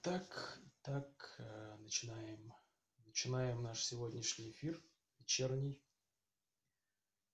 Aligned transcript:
Итак, 0.00 0.60
итак, 0.64 1.34
э, 1.38 1.76
начинаем, 1.80 2.54
начинаем 3.04 3.64
наш 3.64 3.82
сегодняшний 3.82 4.52
эфир 4.52 4.80
вечерний. 5.18 5.82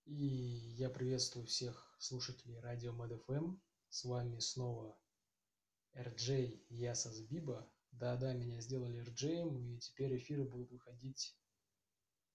И 0.06 0.14
я 0.14 0.88
приветствую 0.88 1.46
всех 1.46 1.95
слушателей 1.98 2.58
радио 2.61 2.95
МэдФМ. 2.95 3.58
С 3.90 4.04
вами 4.04 4.38
снова 4.38 4.98
RJ 5.92 6.64
Ясас 6.71 7.21
Биба. 7.21 7.71
Да-да, 7.90 8.32
меня 8.32 8.63
сделали 8.63 9.03
RJ, 9.03 9.58
и 9.58 9.78
теперь 9.81 10.17
эфиры 10.17 10.44
будут 10.44 10.71
выходить 10.71 11.38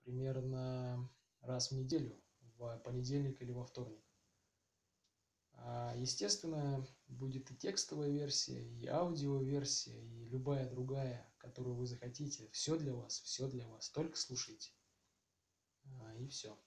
примерно 0.04 1.09
раз 1.41 1.71
в 1.71 1.75
неделю, 1.75 2.23
в 2.55 2.77
понедельник 2.86 3.41
или 3.41 3.52
во 3.52 3.66
вторник. 3.66 4.09
А, 5.62 5.94
естественно, 5.96 6.86
будет 7.07 7.52
и 7.52 7.55
текстовая 7.55 8.10
версия, 8.10 8.62
и 8.62 8.88
аудиоверсия, 8.88 10.00
и 10.02 10.25
любая 10.25 10.70
другая, 10.70 11.32
которую 11.38 11.75
вы 11.75 11.86
захотите. 11.86 12.50
Все 12.52 12.78
для 12.78 12.93
вас, 12.93 13.20
все 13.21 13.47
для 13.47 13.68
вас. 13.68 13.89
Только 13.89 14.18
слушайте. 14.18 14.71
А, 15.86 16.16
и 16.16 16.28
все. 16.28 16.57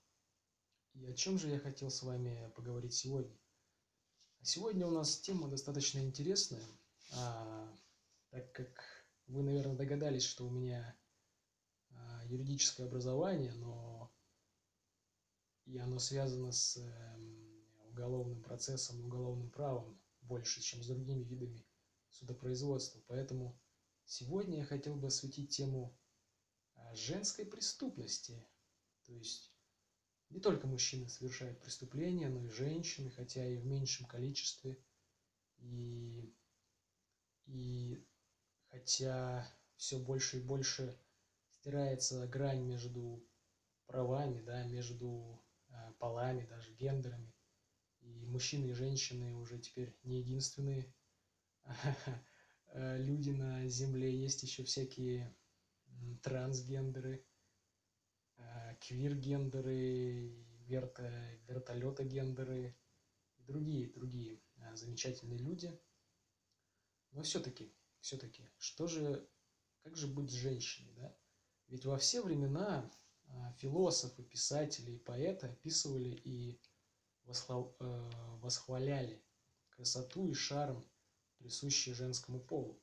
И 0.95 1.07
о 1.07 1.15
чем 1.15 1.39
же 1.39 1.49
я 1.49 1.59
хотел 1.59 1.91
с 1.91 2.02
вами 2.02 2.52
поговорить 2.55 2.95
сегодня? 2.95 3.37
Сегодня 4.43 4.87
у 4.87 4.91
нас 4.91 5.21
тема 5.21 5.49
достаточно 5.49 6.01
интересная, 6.01 6.66
а, 7.15 7.74
так 8.30 8.52
как 8.52 9.07
вы, 9.29 9.43
наверное, 9.43 9.77
догадались, 9.77 10.24
что 10.24 10.47
у 10.47 10.51
меня 10.51 10.97
юридическое 12.33 12.87
образование, 12.87 13.52
но 13.52 14.11
и 15.66 15.79
оно 15.79 15.99
связано 15.99 16.52
с 16.52 16.77
эм, 16.79 17.41
уголовным 17.92 18.42
процессом 18.42 19.01
и 19.01 19.05
уголовным 19.05 19.51
правом 19.51 19.98
больше, 20.23 20.60
чем 20.60 20.82
с 20.82 20.87
другими 20.87 21.23
видами 21.23 21.64
судопроизводства. 22.09 23.02
Поэтому 23.06 23.59
сегодня 24.05 24.59
я 24.59 24.65
хотел 24.65 24.96
бы 24.96 25.09
осветить 25.09 25.51
тему 25.51 25.96
а, 26.74 26.95
женской 26.95 27.45
преступности. 27.45 28.45
То 29.04 29.12
есть 29.12 29.52
не 30.30 30.40
только 30.40 30.66
мужчины 30.66 31.09
совершают 31.09 31.60
преступления, 31.60 32.29
но 32.29 32.45
и 32.45 32.49
женщины, 32.49 33.10
хотя 33.10 33.46
и 33.46 33.57
в 33.57 33.66
меньшем 33.66 34.06
количестве. 34.06 34.79
И, 35.59 36.34
и 37.45 38.02
хотя 38.71 39.46
все 39.77 39.99
больше 39.99 40.38
и 40.38 40.40
больше 40.40 40.99
стирается 41.51 42.27
грань 42.27 42.62
между 42.62 43.23
правами, 43.87 44.40
да, 44.40 44.65
между 44.65 45.45
э, 45.68 45.93
полами, 45.99 46.46
даже 46.46 46.73
гендерами. 46.73 47.32
И 48.03 48.27
мужчины 48.27 48.67
и 48.67 48.73
женщины 48.73 49.35
уже 49.37 49.59
теперь 49.59 49.97
не 50.03 50.19
единственные 50.19 50.93
люди 52.75 53.31
на 53.31 53.67
Земле. 53.69 54.15
Есть 54.15 54.43
еще 54.43 54.65
всякие 54.65 55.37
трансгендеры, 56.23 57.25
а, 58.39 58.75
квиргендеры, 58.80 60.35
верто, 60.67 61.11
вертолетогендеры 61.47 62.77
и 63.37 63.43
другие, 63.43 63.89
другие 63.93 64.43
а, 64.56 64.75
замечательные 64.75 65.39
люди. 65.39 65.78
Но 67.12 67.23
все-таки, 67.23 67.73
все-таки, 68.00 68.49
что 68.59 68.89
же, 68.89 69.28
как 69.83 69.97
же 69.97 70.09
быть 70.09 70.31
женщиной, 70.31 70.93
да? 70.95 71.17
Ведь 71.69 71.84
во 71.84 71.99
все 71.99 72.23
времена 72.23 72.91
философы, 73.59 74.23
писатели 74.23 74.93
и 74.93 74.99
поэты 74.99 75.47
описывали 75.47 76.11
и 76.11 76.61
Э, 76.62 76.72
восхваляли 77.25 79.22
красоту 79.70 80.28
и 80.28 80.34
шарм, 80.34 80.84
присущие 81.38 81.94
женскому 81.94 82.41
полу. 82.41 82.81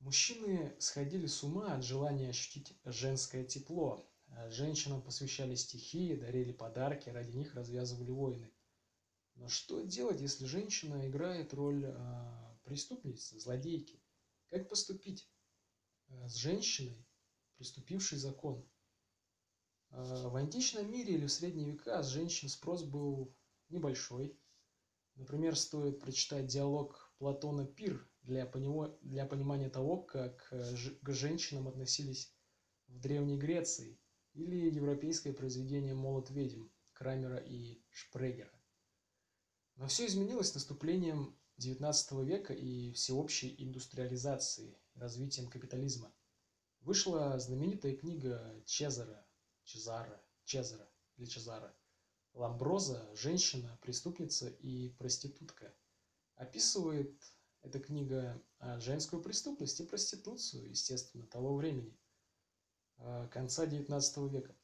Мужчины 0.00 0.74
сходили 0.78 1.26
с 1.26 1.42
ума 1.42 1.74
от 1.74 1.84
желания 1.84 2.28
ощутить 2.28 2.76
женское 2.84 3.44
тепло. 3.44 4.08
Женщинам 4.48 5.02
посвящали 5.02 5.54
стихи, 5.54 6.14
дарили 6.14 6.52
подарки, 6.52 7.08
ради 7.08 7.36
них 7.36 7.54
развязывали 7.54 8.10
войны. 8.10 8.52
Но 9.34 9.48
что 9.48 9.82
делать, 9.82 10.20
если 10.20 10.46
женщина 10.46 11.08
играет 11.08 11.54
роль 11.54 11.84
э, 11.86 12.56
преступницы, 12.64 13.38
злодейки? 13.38 14.02
Как 14.48 14.68
поступить 14.68 15.30
э, 16.08 16.28
с 16.28 16.34
женщиной, 16.34 17.06
приступившей 17.56 18.18
закон? 18.18 18.68
В 19.90 20.36
античном 20.36 20.90
мире 20.90 21.14
или 21.14 21.26
в 21.26 21.32
средние 21.32 21.70
века 21.70 22.02
с 22.02 22.08
женщин 22.08 22.48
спрос 22.48 22.82
был 22.82 23.34
небольшой. 23.70 24.38
Например, 25.14 25.56
стоит 25.56 26.00
прочитать 26.00 26.46
диалог 26.46 27.12
Платона 27.18 27.66
«Пир» 27.66 28.08
для, 28.22 28.46
понимо... 28.46 28.96
для 29.02 29.26
понимания 29.26 29.70
того, 29.70 29.96
как 30.02 30.46
э, 30.52 30.76
к 31.02 31.12
женщинам 31.12 31.66
относились 31.66 32.32
в 32.86 33.00
Древней 33.00 33.38
Греции, 33.38 33.98
или 34.34 34.70
европейское 34.70 35.32
произведение 35.32 35.94
«Молот 35.94 36.30
ведьм» 36.30 36.68
Крамера 36.92 37.38
и 37.38 37.82
Шпрегера. 37.90 38.52
Но 39.76 39.88
все 39.88 40.06
изменилось 40.06 40.50
с 40.50 40.54
наступлением 40.54 41.36
XIX 41.58 42.24
века 42.24 42.52
и 42.52 42.92
всеобщей 42.92 43.54
индустриализации, 43.58 44.78
развитием 44.94 45.48
капитализма. 45.48 46.12
Вышла 46.80 47.38
знаменитая 47.38 47.96
книга 47.96 48.54
Чезаро 48.64 49.27
Чезаро, 49.68 50.20
Чезаро 50.44 50.88
или 51.18 51.26
Чезаро. 51.26 51.70
Ламброза– 52.32 53.06
женщина, 53.14 53.78
преступница 53.82 54.48
и 54.48 54.88
проститутка. 54.92 55.76
Описывает 56.36 57.22
эта 57.60 57.78
книга 57.78 58.42
а, 58.60 58.80
женскую 58.80 59.22
преступность 59.22 59.78
и 59.80 59.84
проституцию, 59.84 60.70
естественно, 60.70 61.26
того 61.26 61.54
времени, 61.54 61.94
а, 62.96 63.28
конца 63.28 63.66
XIX 63.66 64.30
века. 64.30 64.56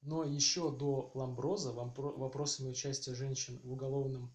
Но 0.00 0.22
еще 0.22 0.70
до 0.70 1.10
Ламброза 1.14 1.72
вопросами 1.72 2.70
участия 2.70 3.16
женщин 3.16 3.58
в 3.64 3.72
уголовном 3.72 4.32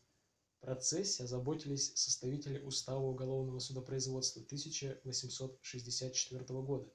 процессе 0.60 1.24
озаботились 1.24 1.96
составители 1.96 2.60
Устава 2.60 3.06
уголовного 3.06 3.60
судопроизводства 3.60 4.42
1864 4.42 6.44
года. 6.64 6.94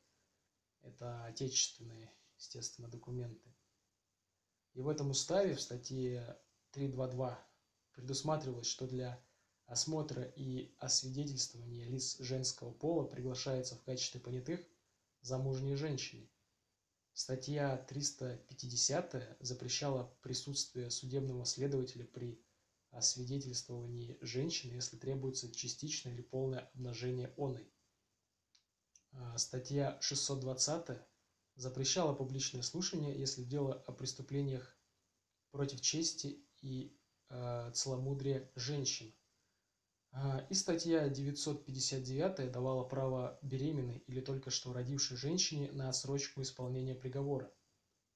Это 0.82 1.24
отечественные 1.24 2.12
естественно, 2.40 2.88
документы. 2.88 3.54
И 4.72 4.80
в 4.80 4.88
этом 4.88 5.10
уставе, 5.10 5.54
в 5.54 5.60
статье 5.60 6.38
3.2.2, 6.72 7.38
предусматривалось, 7.92 8.66
что 8.66 8.86
для 8.86 9.22
осмотра 9.66 10.22
и 10.22 10.74
освидетельствования 10.78 11.86
лиц 11.86 12.18
женского 12.18 12.72
пола 12.72 13.04
приглашаются 13.04 13.76
в 13.76 13.82
качестве 13.82 14.20
понятых 14.20 14.60
замужние 15.20 15.76
женщины. 15.76 16.28
Статья 17.12 17.76
350 17.88 19.36
запрещала 19.40 20.16
присутствие 20.22 20.90
судебного 20.90 21.44
следователя 21.44 22.06
при 22.06 22.42
освидетельствовании 22.90 24.16
женщины, 24.22 24.74
если 24.74 24.96
требуется 24.96 25.52
частичное 25.52 26.14
или 26.14 26.22
полное 26.22 26.70
обнажение 26.74 27.34
оной. 27.36 27.70
А, 29.12 29.36
статья 29.38 29.98
620 30.00 31.09
запрещала 31.60 32.14
публичное 32.14 32.62
слушание, 32.62 33.18
если 33.18 33.44
дело 33.44 33.74
о 33.86 33.92
преступлениях 33.92 34.76
против 35.50 35.80
чести 35.80 36.42
и 36.62 36.96
э, 37.28 37.70
целомудрия 37.74 38.50
женщин. 38.54 39.12
А, 40.12 40.44
и 40.48 40.54
статья 40.54 41.08
959 41.08 42.50
давала 42.50 42.84
право 42.84 43.38
беременной 43.42 43.98
или 44.06 44.20
только 44.20 44.50
что 44.50 44.72
родившей 44.72 45.16
женщине 45.16 45.70
на 45.72 45.88
отсрочку 45.88 46.42
исполнения 46.42 46.94
приговора. 46.94 47.52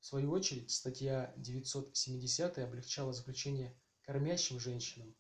В 0.00 0.06
свою 0.06 0.32
очередь, 0.32 0.71
статья 0.71 1.32
970 1.37 2.59
облегчала 2.59 3.12
заключение 3.12 3.78
кормящим 4.03 4.59
женщинам, 4.59 5.15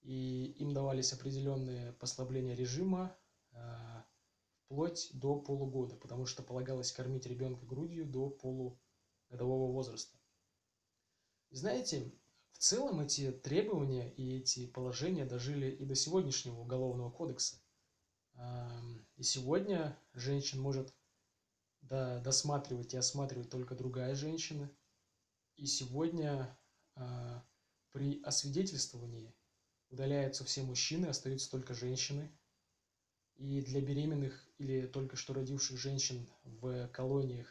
и 0.00 0.54
им 0.58 0.74
давались 0.74 1.12
определенные 1.12 1.92
послабления 1.92 2.54
режима, 2.54 3.16
а, 3.52 4.01
вплоть 4.72 5.10
до 5.12 5.38
полугода, 5.38 5.96
потому 5.96 6.24
что 6.24 6.42
полагалось 6.42 6.92
кормить 6.92 7.26
ребенка 7.26 7.66
грудью 7.66 8.06
до 8.06 8.30
полугодового 8.30 9.70
возраста. 9.70 10.16
И 11.50 11.56
знаете, 11.56 12.10
в 12.52 12.58
целом 12.58 13.00
эти 13.00 13.32
требования 13.32 14.10
и 14.14 14.38
эти 14.38 14.66
положения 14.66 15.26
дожили 15.26 15.70
и 15.70 15.84
до 15.84 15.94
сегодняшнего 15.94 16.58
уголовного 16.58 17.10
кодекса. 17.10 17.56
И 19.16 19.22
сегодня 19.22 19.98
женщин 20.14 20.58
может 20.58 20.94
досматривать 21.82 22.94
и 22.94 22.96
осматривать 22.96 23.50
только 23.50 23.74
другая 23.74 24.14
женщина. 24.14 24.70
И 25.56 25.66
сегодня 25.66 26.58
а, 26.94 27.44
при 27.90 28.22
освидетельствовании 28.22 29.34
удаляются 29.90 30.44
все 30.44 30.62
мужчины, 30.62 31.06
остаются 31.06 31.50
только 31.50 31.74
женщины. 31.74 32.32
И 33.36 33.60
для 33.60 33.80
беременных 33.80 34.48
или 34.62 34.86
только 34.86 35.16
что 35.16 35.34
родивших 35.34 35.76
женщин 35.76 36.28
в 36.44 36.86
колониях 36.88 37.48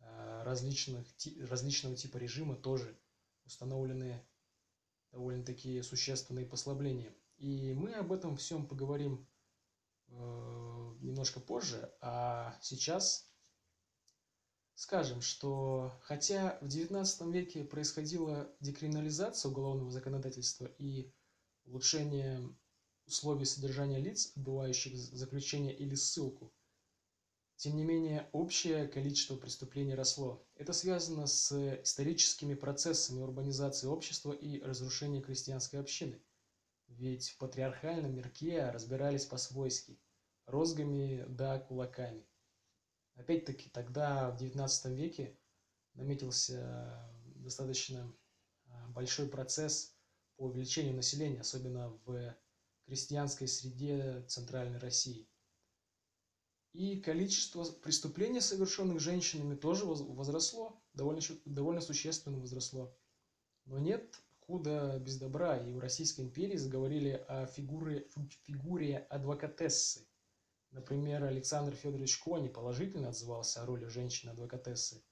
э, 0.00 0.42
различных, 0.44 1.06
различного 1.46 1.94
типа 1.94 2.16
режима 2.16 2.56
тоже 2.56 2.98
установлены 3.44 4.24
довольно 5.12 5.44
такие 5.44 5.82
существенные 5.82 6.46
послабления. 6.46 7.14
И 7.36 7.74
мы 7.74 7.92
об 7.92 8.12
этом 8.12 8.38
всем 8.38 8.66
поговорим 8.66 9.28
э, 10.08 10.12
немножко 11.00 11.38
позже, 11.38 11.92
а 12.00 12.56
сейчас 12.62 13.30
скажем, 14.74 15.20
что 15.20 15.92
хотя 16.00 16.58
в 16.62 16.66
XIX 16.66 17.30
веке 17.30 17.62
происходила 17.62 18.50
декриминализация 18.60 19.50
уголовного 19.50 19.90
законодательства 19.90 20.64
и 20.78 21.12
улучшение 21.66 22.48
условий 23.06 23.44
содержания 23.44 23.98
лиц, 23.98 24.32
отбывающих 24.36 24.96
заключение 24.96 25.74
или 25.74 25.94
ссылку, 25.94 26.52
тем 27.56 27.76
не 27.76 27.84
менее, 27.84 28.28
общее 28.32 28.86
количество 28.86 29.36
преступлений 29.36 29.94
росло. 29.94 30.46
Это 30.56 30.74
связано 30.74 31.26
с 31.26 31.52
историческими 31.82 32.54
процессами 32.54 33.20
урбанизации 33.20 33.86
общества 33.86 34.32
и 34.32 34.60
разрушения 34.60 35.22
крестьянской 35.22 35.80
общины. 35.80 36.20
Ведь 36.88 37.30
в 37.30 37.38
патриархальном 37.38 38.14
мирке 38.14 38.68
разбирались 38.70 39.24
по-свойски, 39.24 39.98
розгами 40.44 41.24
да 41.28 41.58
кулаками. 41.58 42.26
Опять-таки, 43.14 43.70
тогда, 43.70 44.30
в 44.30 44.36
XIX 44.36 44.94
веке, 44.94 45.34
наметился 45.94 47.10
достаточно 47.24 48.14
а, 48.66 48.88
большой 48.88 49.28
процесс 49.28 49.96
по 50.36 50.44
увеличению 50.44 50.94
населения, 50.94 51.40
особенно 51.40 51.98
в 52.04 52.34
крестьянской 52.86 53.48
среде 53.48 54.24
Центральной 54.28 54.78
России. 54.78 55.28
И 56.72 57.00
количество 57.00 57.64
преступлений, 57.64 58.40
совершенных 58.40 59.00
женщинами, 59.00 59.54
тоже 59.54 59.86
возросло, 59.86 60.82
довольно, 60.92 61.20
довольно 61.44 61.80
существенно 61.80 62.38
возросло. 62.38 62.96
Но 63.64 63.78
нет 63.78 64.22
худа 64.40 64.98
без 64.98 65.18
добра, 65.18 65.56
и 65.56 65.72
в 65.72 65.78
Российской 65.78 66.20
империи 66.20 66.56
заговорили 66.56 67.24
о 67.28 67.46
фигуре, 67.46 68.08
фигуре 68.44 68.98
адвокатессы. 68.98 70.06
Например, 70.70 71.24
Александр 71.24 71.74
Федорович 71.74 72.18
Кони 72.18 72.48
положительно 72.48 73.08
отзывался 73.08 73.62
о 73.62 73.66
роли 73.66 73.86
женщины-адвокатессы. 73.86 75.02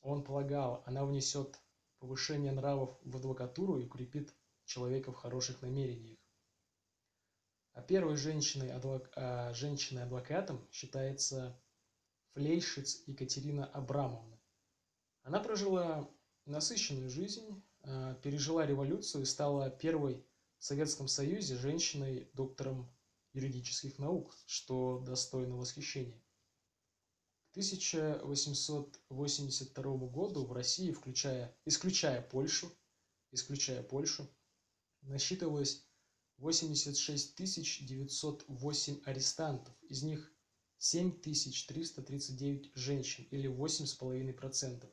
Он 0.00 0.22
полагал, 0.22 0.82
она 0.86 1.04
внесет 1.04 1.60
повышение 1.98 2.52
нравов 2.52 2.96
в 3.02 3.16
адвокатуру 3.16 3.78
и 3.78 3.86
укрепит 3.86 4.34
человека 4.64 5.10
в 5.10 5.16
хороших 5.16 5.62
намерениях. 5.62 6.18
А 7.74 7.82
первой 7.82 8.16
женщиной, 8.16 8.72
адвок... 8.72 9.10
а, 9.16 9.52
женщиной-адвокатом 9.52 10.66
считается 10.70 11.60
Флейшиц 12.34 13.02
Екатерина 13.06 13.66
Абрамовна. 13.66 14.40
Она 15.22 15.40
прожила 15.40 16.08
насыщенную 16.46 17.10
жизнь, 17.10 17.64
а, 17.82 18.14
пережила 18.14 18.64
революцию 18.64 19.22
и 19.22 19.26
стала 19.26 19.70
первой 19.70 20.24
в 20.58 20.64
Советском 20.64 21.08
Союзе 21.08 21.56
женщиной-доктором 21.56 22.88
юридических 23.32 23.98
наук, 23.98 24.32
что 24.46 25.00
достойно 25.00 25.56
восхищения. 25.56 26.22
К 27.48 27.56
1882 27.56 30.08
году 30.08 30.46
в 30.46 30.52
России, 30.52 30.92
включая, 30.92 31.52
исключая 31.64 32.22
Польшу, 32.22 32.72
исключая 33.32 33.82
Польшу, 33.82 34.30
насчитывалось 35.02 35.84
86 36.38 37.36
908 37.86 39.00
арестантов, 39.04 39.74
из 39.88 40.02
них 40.02 40.32
7 40.78 41.20
339 41.20 42.72
женщин 42.74 43.26
или 43.30 43.48
8,5%. 43.48 44.86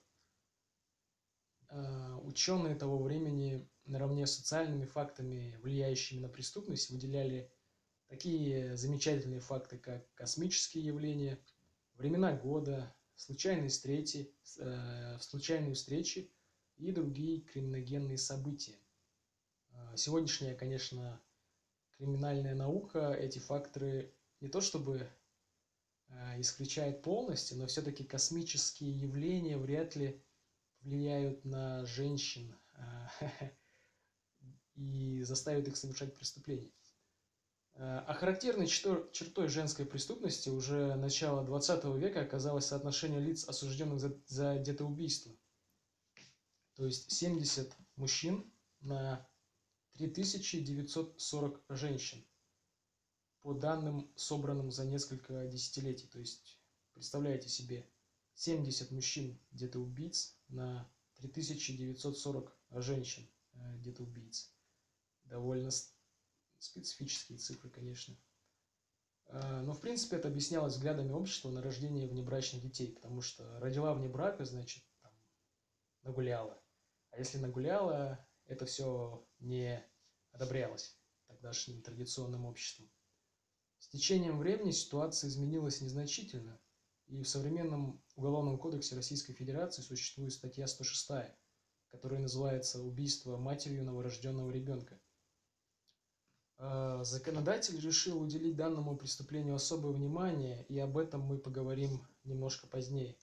А, 1.70 2.18
ученые 2.24 2.76
того 2.76 3.02
времени 3.02 3.68
наравне 3.86 4.28
с 4.28 4.36
социальными 4.36 4.86
фактами, 4.86 5.58
влияющими 5.62 6.20
на 6.20 6.30
преступность, 6.30 6.90
выделяли 6.90 7.52
такие 8.08 8.76
замечательные 8.76 9.40
факты, 9.40 9.78
как 9.78 10.14
космические 10.14 10.86
явления, 10.86 11.40
времена 11.96 12.34
года, 12.34 12.94
случайные 13.16 13.70
встречи, 13.70 14.34
э, 14.60 15.18
случайные 15.20 15.74
встречи 15.74 16.32
и 16.78 16.92
другие 16.92 17.42
криминогенные 17.42 18.18
события. 18.18 18.78
А, 19.72 19.96
сегодняшняя, 19.96 20.56
конечно, 20.56 21.22
криминальная 22.02 22.56
наука 22.56 23.14
эти 23.14 23.38
факторы 23.38 24.12
не 24.40 24.50
то 24.50 24.60
чтобы 24.60 25.08
э, 26.08 26.42
исключает 26.42 27.04
полностью, 27.04 27.60
но 27.60 27.68
все-таки 27.68 28.04
космические 28.04 28.92
явления 28.92 29.56
вряд 29.56 29.96
ли 29.96 30.20
влияют 30.82 31.46
на 31.46 31.86
женщин 31.86 32.58
э, 32.74 33.52
и 34.74 35.22
заставят 35.22 35.68
их 35.68 35.78
совершать 35.78 36.16
преступления. 36.16 36.72
Э, 37.76 38.00
а 38.08 38.16
характерной 38.16 38.66
чертой 38.66 39.48
женской 39.48 39.86
преступности 39.86 40.50
уже 40.50 40.96
начала 40.96 41.44
20 41.44 41.86
века 42.00 42.22
оказалось 42.22 42.66
соотношение 42.66 43.20
лиц, 43.20 43.48
осужденных 43.48 44.00
за, 44.00 44.20
за 44.26 44.58
детоубийство. 44.58 45.32
То 46.74 46.88
есть 46.88 47.12
70 47.12 47.72
мужчин 47.96 48.52
на 48.80 49.30
3940 50.08 51.64
женщин, 51.70 52.26
по 53.42 53.54
данным, 53.54 54.12
собранным 54.16 54.72
за 54.72 54.86
несколько 54.86 55.48
десятилетий. 55.48 56.08
То 56.08 56.20
есть, 56.20 56.60
представляете 56.94 57.50
себе, 57.50 57.90
70 58.36 58.92
мужчин 58.92 59.40
где-то 59.52 59.80
убийц 59.80 60.38
на 60.48 60.90
3940 61.16 62.58
женщин 62.72 63.30
э, 63.54 63.78
где-то 63.78 64.04
убийц. 64.04 64.54
Довольно 65.26 65.70
специфические 66.58 67.38
цифры, 67.38 67.70
конечно. 67.70 68.18
Э, 69.26 69.62
но, 69.62 69.74
в 69.74 69.82
принципе, 69.82 70.18
это 70.18 70.28
объяснялось 70.28 70.76
взглядами 70.76 71.12
общества 71.12 71.50
на 71.50 71.62
рождение 71.62 72.08
внебрачных 72.08 72.62
детей, 72.62 72.94
потому 72.94 73.22
что 73.22 73.60
родила 73.60 73.94
вне 73.94 74.08
брака, 74.08 74.46
значит, 74.46 74.84
там, 75.02 75.12
нагуляла. 76.04 76.62
А 77.12 77.20
если 77.20 77.38
нагуляла, 77.38 78.26
это 78.46 78.66
все 78.66 79.28
не 79.40 79.84
одобрялось 80.32 80.98
тогдашним 81.28 81.82
традиционным 81.82 82.46
обществом. 82.46 82.90
С 83.80 83.88
течением 83.88 84.38
времени 84.38 84.72
ситуация 84.72 85.30
изменилась 85.30 85.82
незначительно, 85.82 86.60
и 87.08 87.24
в 87.24 87.28
современном 87.28 88.02
Уголовном 88.16 88.58
кодексе 88.58 88.96
Российской 88.96 89.34
Федерации 89.34 89.82
существует 89.82 90.34
статья 90.34 90.68
106, 90.68 91.34
которая 91.90 92.20
называется 92.20 92.82
«Убийство 92.82 93.38
матерью 93.38 93.84
новорожденного 93.84 94.52
ребенка». 94.52 95.00
А, 96.58 97.04
законодатель 97.04 97.80
решил 97.80 98.22
уделить 98.22 98.56
данному 98.56 98.96
преступлению 98.96 99.56
особое 99.56 99.94
внимание, 99.94 100.64
и 100.70 100.78
об 100.78 100.96
этом 100.96 101.22
мы 101.22 101.40
поговорим 101.40 102.08
немножко 102.24 102.68
позднее. 102.68 103.18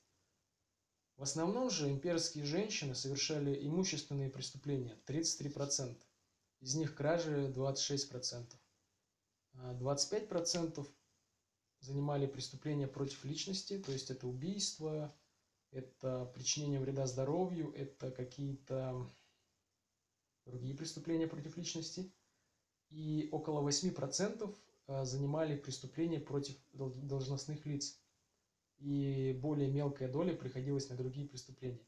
В 1.17 1.23
основном 1.23 1.71
же 1.71 1.89
имперские 1.89 2.45
женщины 2.45 2.97
совершали 2.97 3.65
имущественные 3.65 4.29
преступления– 4.29 5.01
33%. 5.07 5.97
Из 6.61 6.75
них 6.75 6.95
кражи 6.95 7.53
26%. 7.55 8.47
25% 9.55 10.87
а 10.87 10.93
занимали 11.81 12.27
преступления 12.27 12.87
против 12.87 13.25
личности, 13.25 13.79
то 13.79 13.93
есть 13.93 14.11
это 14.11 14.27
убийство, 14.27 15.15
это 15.71 16.31
причинение 16.35 16.81
вреда 16.81 17.07
здоровью, 17.07 17.73
это 17.73 18.11
какие-то 18.11 19.09
другие 20.45 20.75
преступления 20.75 21.27
против 21.27 21.57
личности. 21.57 22.13
И 22.91 23.29
около 23.33 23.69
8% 23.69 24.55
а, 24.87 25.05
занимали 25.05 25.57
преступления 25.57 26.21
против 26.21 26.57
должностных 26.73 27.67
лиц. 27.67 28.01
И 28.79 29.39
более 29.43 29.71
мелкая 29.71 30.11
доля 30.11 30.35
приходилась 30.35 30.89
на 30.89 30.97
другие 30.97 31.29
преступления. 31.29 31.85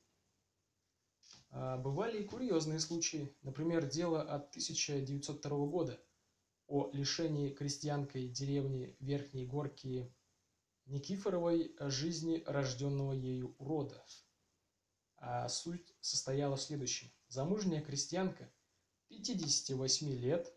А, 1.53 1.77
бывали 1.79 2.23
и 2.23 2.25
курьезные 2.25 2.79
случаи. 2.79 3.35
Например, 3.43 3.85
дело 3.85 4.23
от 4.23 4.51
1902 4.51 5.67
года 5.67 6.01
о 6.69 6.91
лишении 6.93 7.53
крестьянкой 7.53 8.29
деревни 8.29 8.97
Верхней 9.01 9.47
Горки 9.47 10.15
Никифоровой 10.87 11.75
жизни 11.79 12.43
рожденного 12.47 13.13
ею 13.13 13.55
урода. 13.59 14.05
А 15.17 15.49
суть 15.49 15.95
состояла 16.01 16.57
в 16.57 16.63
следующем. 16.63 17.13
Замужняя 17.29 17.83
крестьянка 17.83 18.51
58 19.09 20.09
лет 20.15 20.53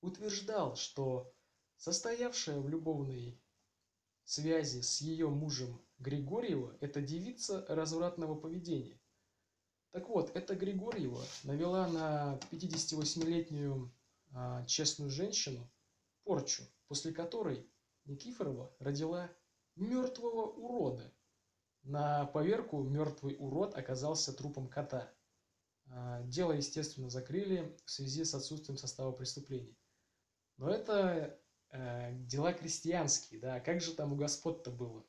утверждал, 0.00 0.76
что 0.76 1.34
состоявшая 1.76 2.60
в 2.60 2.68
любовной 2.68 3.40
связи 4.24 4.80
с 4.80 5.00
ее 5.00 5.28
мужем 5.28 5.84
Григорьева– 5.98 6.76
это 6.80 7.02
девица 7.02 7.66
развратного 7.68 8.34
поведения– 8.36 8.99
так 9.92 10.08
вот, 10.08 10.34
эта 10.36 10.54
Григорьева 10.54 11.22
навела 11.44 11.88
на 11.88 12.38
58-летнюю 12.52 13.92
а, 14.32 14.64
честную 14.66 15.10
женщину 15.10 15.68
порчу, 16.24 16.62
после 16.86 17.12
которой 17.12 17.68
Никифорова 18.04 18.72
родила 18.78 19.30
мертвого 19.74 20.46
урода. 20.46 21.12
На 21.82 22.26
поверку 22.26 22.82
мертвый 22.82 23.36
урод 23.38 23.74
оказался 23.74 24.32
трупом 24.32 24.68
кота. 24.68 25.12
А, 25.86 26.22
дело, 26.22 26.52
естественно, 26.52 27.10
закрыли 27.10 27.76
в 27.84 27.90
связи 27.90 28.24
с 28.24 28.34
отсутствием 28.34 28.78
состава 28.78 29.12
преступления. 29.12 29.76
Но 30.56 30.70
это 30.70 31.40
э, 31.70 32.12
дела 32.26 32.52
крестьянские, 32.52 33.40
да, 33.40 33.60
как 33.60 33.80
же 33.80 33.94
там 33.94 34.12
у 34.12 34.16
господ-то 34.16 34.70
было? 34.70 35.04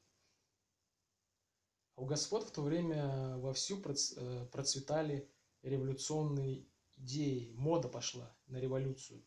У 2.01 2.05
господ 2.05 2.45
в 2.45 2.51
то 2.51 2.63
время 2.63 3.37
вовсю 3.37 3.79
э, 3.79 4.47
процветали 4.51 5.29
революционные 5.61 6.65
идеи, 6.97 7.51
мода 7.53 7.89
пошла 7.89 8.35
на 8.47 8.57
революцию. 8.57 9.23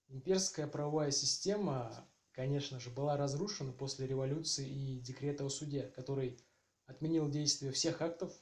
Имперская 0.06 0.66
правовая 0.68 1.10
система 1.10 2.06
конечно 2.34 2.80
же, 2.80 2.90
была 2.90 3.16
разрушена 3.16 3.72
после 3.72 4.06
революции 4.06 4.68
и 4.68 5.00
декрета 5.00 5.44
о 5.44 5.48
суде, 5.48 5.84
который 5.94 6.38
отменил 6.86 7.30
действие 7.30 7.72
всех 7.72 8.02
актов 8.02 8.32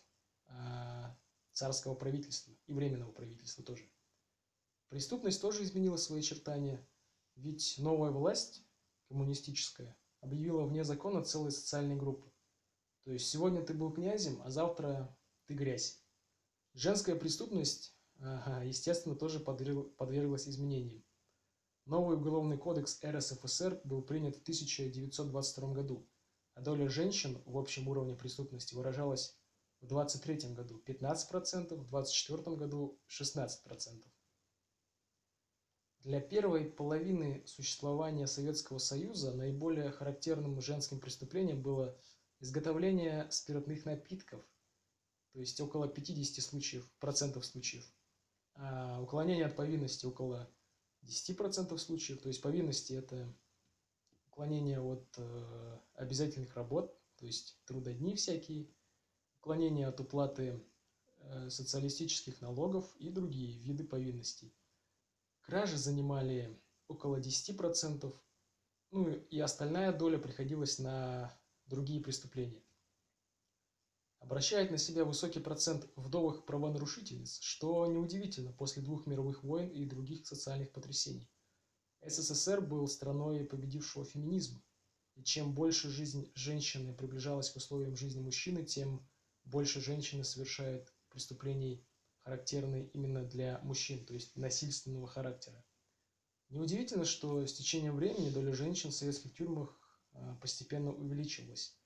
а, 0.46 1.16
царского 1.52 1.94
правительства 1.94 2.52
и 2.66 2.72
временного 2.72 3.12
правительства 3.12 3.62
тоже. 3.62 3.88
Преступность 4.88 5.40
тоже 5.40 5.62
изменила 5.62 5.96
свои 5.96 6.20
очертания, 6.20 6.86
ведь 7.36 7.76
новая 7.78 8.10
власть, 8.10 8.62
коммунистическая, 9.08 9.96
объявила 10.20 10.64
вне 10.64 10.84
закона 10.84 11.22
целые 11.22 11.52
социальные 11.52 11.96
группы. 11.96 12.30
То 13.04 13.12
есть 13.12 13.28
сегодня 13.28 13.62
ты 13.62 13.74
был 13.74 13.92
князем, 13.92 14.40
а 14.42 14.50
завтра 14.50 15.16
ты 15.46 15.54
грязь. 15.54 16.02
Женская 16.72 17.16
преступность, 17.16 17.96
естественно, 18.18 19.16
тоже 19.16 19.40
подверглась 19.40 20.48
изменениям. 20.48 21.04
Новый 21.84 22.16
уголовный 22.16 22.58
кодекс 22.58 23.00
РСФСР 23.04 23.80
был 23.84 24.02
принят 24.02 24.36
в 24.36 24.42
1922 24.42 25.72
году, 25.72 26.08
а 26.54 26.60
доля 26.60 26.88
женщин 26.88 27.42
в 27.44 27.58
общем 27.58 27.88
уровне 27.88 28.14
преступности 28.14 28.74
выражалась 28.74 29.36
в 29.80 29.86
1923 29.86 30.54
году 30.54 30.80
15%, 30.86 31.74
в 31.74 31.94
1924 31.94 32.56
году 32.56 33.00
16%. 33.08 34.04
Для 36.04 36.20
первой 36.20 36.66
половины 36.66 37.44
существования 37.46 38.26
Советского 38.26 38.78
Союза 38.78 39.32
наиболее 39.34 39.90
характерным 39.90 40.60
женским 40.60 41.00
преступлением 41.00 41.62
было 41.62 41.96
изготовление 42.38 43.28
спиртных 43.30 43.84
напитков, 43.84 44.40
то 45.32 45.40
есть 45.40 45.60
около 45.60 45.88
50 45.88 46.44
случаев, 46.44 46.88
процентов 47.00 47.44
случаев, 47.44 47.84
а 48.54 49.00
уклонение 49.00 49.46
от 49.46 49.56
повинности 49.56 50.06
около 50.06 50.48
10% 51.04 51.76
случаев. 51.78 52.20
То 52.20 52.28
есть 52.28 52.42
повинности– 52.42 52.92
это 52.94 53.32
уклонение 54.28 54.80
от 54.80 55.06
э, 55.18 55.78
обязательных 55.94 56.54
работ, 56.56 56.96
то 57.16 57.26
есть 57.26 57.58
трудодни 57.66 58.14
всякие, 58.14 58.68
уклонение 59.40 59.86
от 59.86 60.00
уплаты 60.00 60.62
э, 61.18 61.50
социалистических 61.50 62.40
налогов 62.40 62.94
и 62.96 63.10
другие 63.10 63.58
виды 63.58 63.84
повинностей. 63.84 64.54
Кражи 65.42 65.76
занимали 65.76 66.58
около 66.88 67.16
10%, 67.20 68.14
ну 68.90 69.08
и 69.10 69.38
остальная 69.40 69.92
доля 69.92 70.18
приходилась 70.18 70.78
на 70.78 71.32
другие 71.66 72.00
преступления 72.00 72.62
обращает 74.22 74.70
на 74.70 74.78
себя 74.78 75.04
высокий 75.04 75.40
процент 75.40 75.88
вдовых 75.96 76.46
правонарушительниц, 76.46 77.40
что 77.40 77.86
неудивительно 77.86 78.52
после 78.52 78.82
двух 78.82 79.06
мировых 79.06 79.42
войн 79.42 79.68
и 79.68 79.84
других 79.84 80.26
социальных 80.26 80.70
потрясений. 80.70 81.28
СССР 82.04 82.60
был 82.60 82.86
страной 82.86 83.44
победившего 83.44 84.04
феминизма, 84.04 84.62
и 85.16 85.24
чем 85.24 85.54
больше 85.54 85.90
жизнь 85.90 86.30
женщины 86.34 86.94
приближалась 86.94 87.50
к 87.50 87.56
условиям 87.56 87.96
жизни 87.96 88.20
мужчины, 88.20 88.64
тем 88.64 89.06
больше 89.44 89.80
женщины 89.80 90.24
совершают 90.24 90.92
преступлений, 91.08 91.84
характерные 92.20 92.86
именно 92.90 93.24
для 93.24 93.58
мужчин, 93.64 94.04
то 94.04 94.14
есть 94.14 94.36
насильственного 94.36 95.08
характера. 95.08 95.64
Неудивительно, 96.48 97.04
что 97.04 97.44
с 97.44 97.52
течением 97.52 97.96
времени 97.96 98.30
доля 98.30 98.52
женщин 98.52 98.90
в 98.90 98.94
советских 98.94 99.34
тюрьмах 99.34 99.76
а, 100.12 100.36
постепенно 100.36 100.92
увеличивалась. 100.92 101.76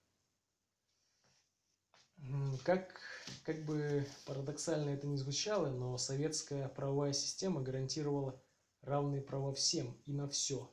Как, 2.65 3.01
как 3.45 3.65
бы 3.65 4.07
парадоксально 4.27 4.91
это 4.91 5.07
ни 5.07 5.17
звучало, 5.17 5.69
но 5.69 5.97
советская 5.99 6.69
правовая 6.69 7.13
система 7.13 7.63
гарантировала 7.63 8.41
равные 8.81 9.21
права 9.21 9.53
всем 9.53 9.97
и 10.05 10.13
на 10.13 10.29
все, 10.29 10.73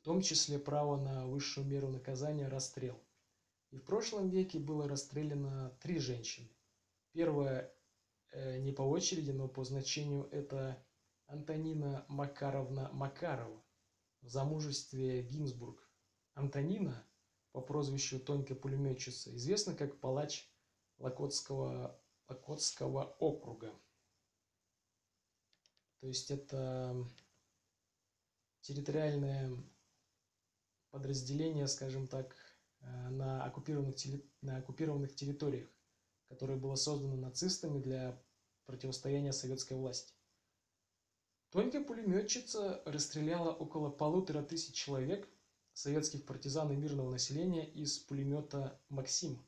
в 0.00 0.04
том 0.04 0.20
числе 0.20 0.58
право 0.58 0.96
на 0.96 1.26
высшую 1.26 1.66
меру 1.66 1.88
наказания– 1.88 2.48
расстрел. 2.48 3.00
И 3.70 3.78
в 3.78 3.84
прошлом 3.84 4.28
веке 4.28 4.58
было 4.58 4.88
расстреляно 4.88 5.76
три 5.82 5.98
женщины. 5.98 6.48
Первая 7.12 7.72
э, 8.32 8.58
не 8.58 8.72
по 8.72 8.82
очереди, 8.82 9.32
но 9.32 9.48
по 9.48 9.64
значению 9.64 10.28
это 10.30 10.82
Антонина 11.26 12.04
Макаровна 12.08 12.90
Макарова 12.92 13.64
в 14.22 14.28
замужестве 14.28 15.22
Гинзбург. 15.22 15.88
Антонина 16.34 17.04
по 17.52 17.60
прозвищу 17.60 18.20
Тонька 18.20 18.54
пулеметчица 18.54 19.34
известна 19.34 19.74
как 19.74 19.98
палач 19.98 20.48
Локотского, 20.98 22.00
Локотского 22.28 23.04
округа. 23.18 23.72
То 26.00 26.06
есть 26.08 26.30
это 26.30 27.06
территориальное 28.60 29.56
подразделение, 30.90 31.68
скажем 31.68 32.06
так, 32.06 32.34
э, 32.80 33.08
на 33.10 33.44
оккупированных, 33.44 33.96
на 34.40 34.58
оккупированных 34.58 35.14
территориях, 35.14 35.68
которое 36.28 36.56
было 36.56 36.74
создано 36.74 37.16
нацистами 37.16 37.80
для 37.80 38.22
противостояния 38.66 39.32
советской 39.32 39.74
власти. 39.74 40.14
Тонкая 41.50 41.84
пулеметчица 41.84 42.82
расстреляла 42.84 43.52
около 43.52 43.90
полутора 43.90 44.42
тысяч 44.42 44.74
человек, 44.74 45.28
советских 45.72 46.24
партизан 46.24 46.72
и 46.72 46.76
мирного 46.76 47.10
населения 47.10 47.68
из 47.68 47.98
пулемета 47.98 48.80
«Максим», 48.88 49.46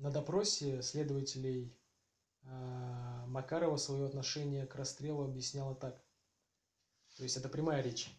на 0.00 0.10
допросе 0.10 0.80
следователей 0.80 1.76
а, 2.42 3.26
Макарова 3.26 3.76
свое 3.76 4.06
отношение 4.06 4.66
к 4.66 4.74
расстрелу 4.74 5.24
объясняла 5.24 5.74
так. 5.74 6.02
То 7.16 7.22
есть 7.22 7.36
это 7.36 7.50
прямая 7.50 7.82
речь. 7.82 8.10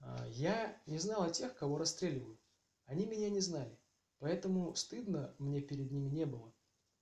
А, 0.00 0.26
«Я 0.28 0.78
не 0.84 0.98
знал 0.98 1.22
о 1.22 1.30
тех, 1.30 1.54
кого 1.56 1.78
расстреливаю. 1.78 2.38
Они 2.84 3.06
меня 3.06 3.30
не 3.30 3.40
знали, 3.40 3.78
поэтому 4.18 4.74
стыдно 4.74 5.34
мне 5.38 5.62
перед 5.62 5.90
ними 5.90 6.10
не 6.10 6.26
было. 6.26 6.52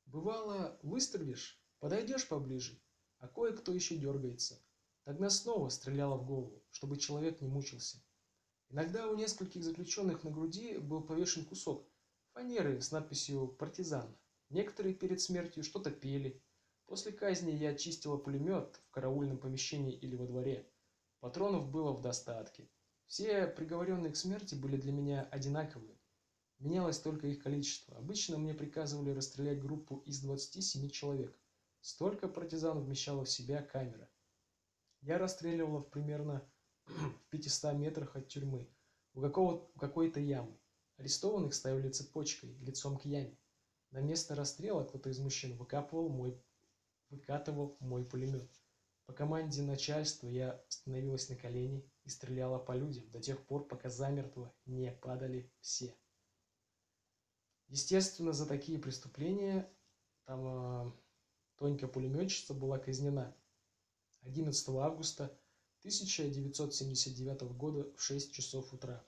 Бывало, 0.07 0.79
выстрелишь, 0.83 1.61
подойдешь 1.81 2.29
поближе, 2.29 2.81
а 3.19 3.27
кое-кто 3.27 3.73
еще 3.73 3.97
дергается. 3.97 4.63
Тогда 5.03 5.31
снова 5.31 5.69
стреляла 5.69 6.17
в 6.17 6.25
голову, 6.25 6.63
чтобы 6.71 6.97
человек 6.97 7.41
не 7.41 7.49
мучился. 7.49 7.99
Иногда 8.69 9.09
у 9.09 9.17
нескольких 9.17 9.65
заключенных 9.65 10.23
на 10.23 10.31
груди 10.31 10.79
был 10.79 11.03
повешен 11.03 11.45
кусок 11.45 11.89
фанеры 12.39 12.81
с 12.81 12.93
надписью 12.93 13.49
«Партизан», 13.49 14.17
Некоторые 14.51 14.95
перед 14.95 15.21
смертью 15.21 15.63
что-то 15.63 15.91
пели. 15.91 16.43
После 16.87 17.13
казни 17.13 17.51
я 17.51 17.71
очистила 17.71 18.17
пулемет 18.17 18.81
в 18.87 18.91
караульном 18.91 19.39
помещении 19.39 19.95
или 19.95 20.17
во 20.17 20.27
дворе. 20.27 20.67
Патронов 21.21 21.71
было 21.71 21.93
в 21.93 22.01
достатке. 22.01 22.69
Все 23.07 23.47
приговоренные 23.47 24.13
к 24.13 24.17
смерти 24.17 24.55
были 24.55 24.77
для 24.77 24.93
меня 24.93 25.25
одинаковые. 25.31 25.99
Менялось 26.59 26.99
только 26.99 27.27
их 27.27 27.43
количество. 27.43 27.97
Обычно 27.97 28.39
мне 28.39 28.55
приказывали 28.55 29.11
расстрелять 29.11 29.61
группу 29.61 29.99
из 30.07 30.21
27 30.21 30.89
человек. 30.89 31.39
Столько 31.81 32.27
партизан 32.27 32.81
вмещала 32.83 33.25
в 33.25 33.31
себя 33.31 33.63
камера. 33.63 34.09
Я 35.01 35.19
расстреливала 35.19 35.81
в 35.81 35.91
примерно 35.91 36.43
в 36.87 37.31
500 37.31 37.75
метрах 37.75 38.17
от 38.17 38.29
тюрьмы, 38.29 38.69
у, 39.15 39.21
у 39.21 39.79
какой-то 39.79 40.21
ямы. 40.21 40.59
Арестованных 40.97 41.55
ставили 41.55 41.91
цепочкой, 41.91 42.57
лицом 42.61 42.99
к 42.99 43.05
яме. 43.05 43.39
На 43.91 44.01
место 44.01 44.35
расстрела 44.35 44.85
кто-то 44.85 45.09
из 45.11 45.19
мужчин 45.19 45.57
выкапывал 45.57 46.09
мой 46.09 46.41
выкатывал 47.11 47.77
мой 47.81 48.05
пулемет. 48.05 48.51
По 49.07 49.15
команде 49.15 49.63
начальства 49.63 50.29
я 50.29 50.63
становилась 50.69 51.31
на 51.31 51.37
колени 51.37 51.91
и 52.05 52.11
стреляла 52.11 52.59
по 52.59 52.73
людям 52.77 53.11
до 53.11 53.21
тех 53.21 53.47
пор, 53.47 53.67
пока 53.67 53.89
замертво 53.89 54.55
не 54.67 54.93
падали 54.93 55.51
все. 55.61 55.97
Естественно, 57.69 58.33
за 58.33 58.47
такие 58.47 58.79
преступления 58.79 59.71
там 60.25 60.89
э, 60.89 60.93
Тонька-пулеметчица 61.57 62.55
была 62.55 62.79
казнена 62.79 63.35
11 64.23 64.69
августа 64.69 65.25
1979 65.81 67.43
года 67.57 67.91
в 67.97 68.03
6 68.03 68.33
часов 68.33 68.73
утра. 68.73 69.05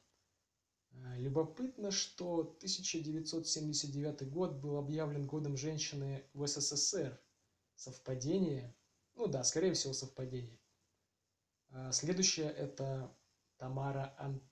Э, 0.92 1.18
любопытно, 1.18 1.90
что 1.90 2.40
1979 2.40 4.30
год 4.30 4.56
был 4.56 4.76
объявлен 4.76 5.26
годом 5.26 5.56
женщины 5.56 6.24
в 6.32 6.46
СССР. 6.46 7.20
Совпадение? 7.74 8.74
Ну 9.14 9.26
да, 9.26 9.44
скорее 9.44 9.72
всего 9.74 9.92
совпадение. 9.92 10.58
А 11.70 11.92
следующая 11.92 12.48
это 12.48 13.16
Тамара 13.56 14.14
Ан... 14.18 14.42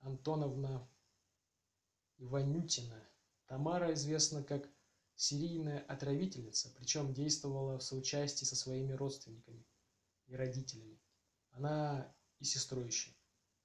Антоновна 0.00 0.88
Иванютина. 2.18 3.02
Тамара 3.46 3.92
известна 3.94 4.42
как 4.42 4.68
серийная 5.16 5.80
отравительница, 5.80 6.70
причем 6.76 7.14
действовала 7.14 7.78
в 7.78 7.82
соучастии 7.82 8.44
со 8.44 8.56
своими 8.56 8.92
родственниками 8.92 9.64
и 10.26 10.36
родителями. 10.36 11.00
Она 11.50 12.14
и 12.38 12.44
сестрой 12.44 12.86
еще. 12.86 13.12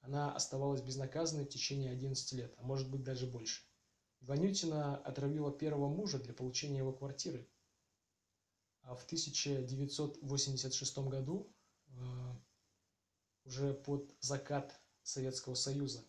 Она 0.01 0.33
оставалась 0.33 0.81
безнаказанной 0.81 1.45
в 1.45 1.49
течение 1.49 1.91
11 1.91 2.31
лет, 2.33 2.53
а 2.57 2.63
может 2.63 2.89
быть 2.89 3.03
даже 3.03 3.27
больше. 3.27 3.63
Иванютина 4.21 4.97
отравила 4.97 5.51
первого 5.51 5.87
мужа 5.87 6.19
для 6.19 6.33
получения 6.33 6.79
его 6.79 6.93
квартиры. 6.93 7.49
А 8.81 8.95
в 8.95 9.03
1986 9.05 10.97
году, 11.09 11.53
э, 11.87 11.91
уже 13.45 13.73
под 13.73 14.15
закат 14.19 14.79
Советского 15.03 15.55
Союза, 15.55 16.03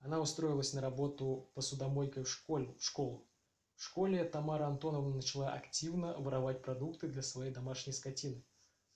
она 0.00 0.20
устроилась 0.20 0.72
на 0.72 0.80
работу 0.80 1.50
посудомойкой 1.54 2.24
в 2.24 2.30
школу. 2.30 2.74
В 2.78 2.84
школу. 2.84 3.28
В 3.76 3.82
школе 3.82 4.24
Тамара 4.24 4.66
Антоновна 4.66 5.14
начала 5.14 5.52
активно 5.52 6.18
воровать 6.18 6.62
продукты 6.62 7.08
для 7.08 7.22
своей 7.22 7.52
домашней 7.52 7.92
скотины. 7.92 8.44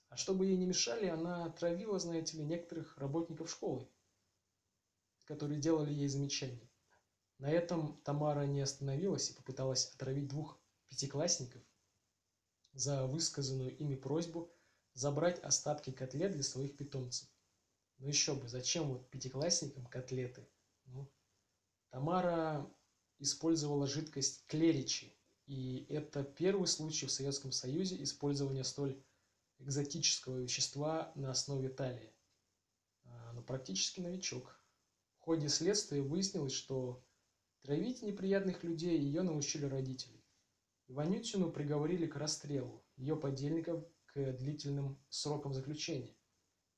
А 0.09 0.17
чтобы 0.17 0.45
ей 0.47 0.57
не 0.57 0.65
мешали, 0.65 1.07
она 1.07 1.45
отравила, 1.45 1.99
знаете 1.99 2.37
ли, 2.37 2.43
некоторых 2.43 2.97
работников 2.97 3.49
школы 3.49 3.87
которые 5.31 5.61
делали 5.61 5.93
ей 5.93 6.09
замечания. 6.09 6.69
На 7.37 7.49
этом 7.49 8.01
Тамара 8.01 8.45
не 8.45 8.59
остановилась 8.59 9.29
и 9.29 9.33
попыталась 9.33 9.85
отравить 9.93 10.27
двух 10.27 10.59
пятиклассников 10.89 11.61
за 12.73 13.07
высказанную 13.07 13.77
ими 13.77 13.95
просьбу 13.95 14.53
забрать 14.93 15.39
остатки 15.39 15.89
котлет 15.91 16.33
для 16.33 16.43
своих 16.43 16.75
питомцев. 16.75 17.29
Ну 17.99 18.09
еще 18.09 18.35
бы, 18.35 18.49
зачем 18.49 18.89
вот 18.89 19.09
пятиклассникам 19.09 19.85
котлеты? 19.85 20.45
Ну, 20.83 21.09
Тамара 21.91 22.69
использовала 23.17 23.87
жидкость 23.87 24.45
клеричи, 24.47 25.15
и 25.45 25.85
это 25.87 26.25
первый 26.25 26.67
случай 26.67 27.05
в 27.05 27.11
Советском 27.11 27.53
Союзе 27.53 28.03
использования 28.03 28.65
столь 28.65 29.01
экзотического 29.59 30.39
вещества 30.39 31.13
на 31.15 31.31
основе 31.31 31.69
талии. 31.69 32.13
А, 33.05 33.31
но 33.31 33.41
практически 33.41 34.01
новичок. 34.01 34.60
В 35.21 35.23
ходе 35.23 35.49
следствия 35.49 36.01
выяснилось, 36.01 36.51
что 36.51 37.05
травить 37.61 38.01
неприятных 38.01 38.63
людей 38.63 38.97
ее 38.97 39.21
научили 39.21 39.65
родители. 39.65 40.19
Иванютину 40.87 41.51
приговорили 41.51 42.07
к 42.07 42.15
расстрелу, 42.15 42.83
ее 42.95 43.15
подельников 43.15 43.85
к 44.07 44.33
длительным 44.33 44.99
срокам 45.09 45.53
заключения. 45.53 46.17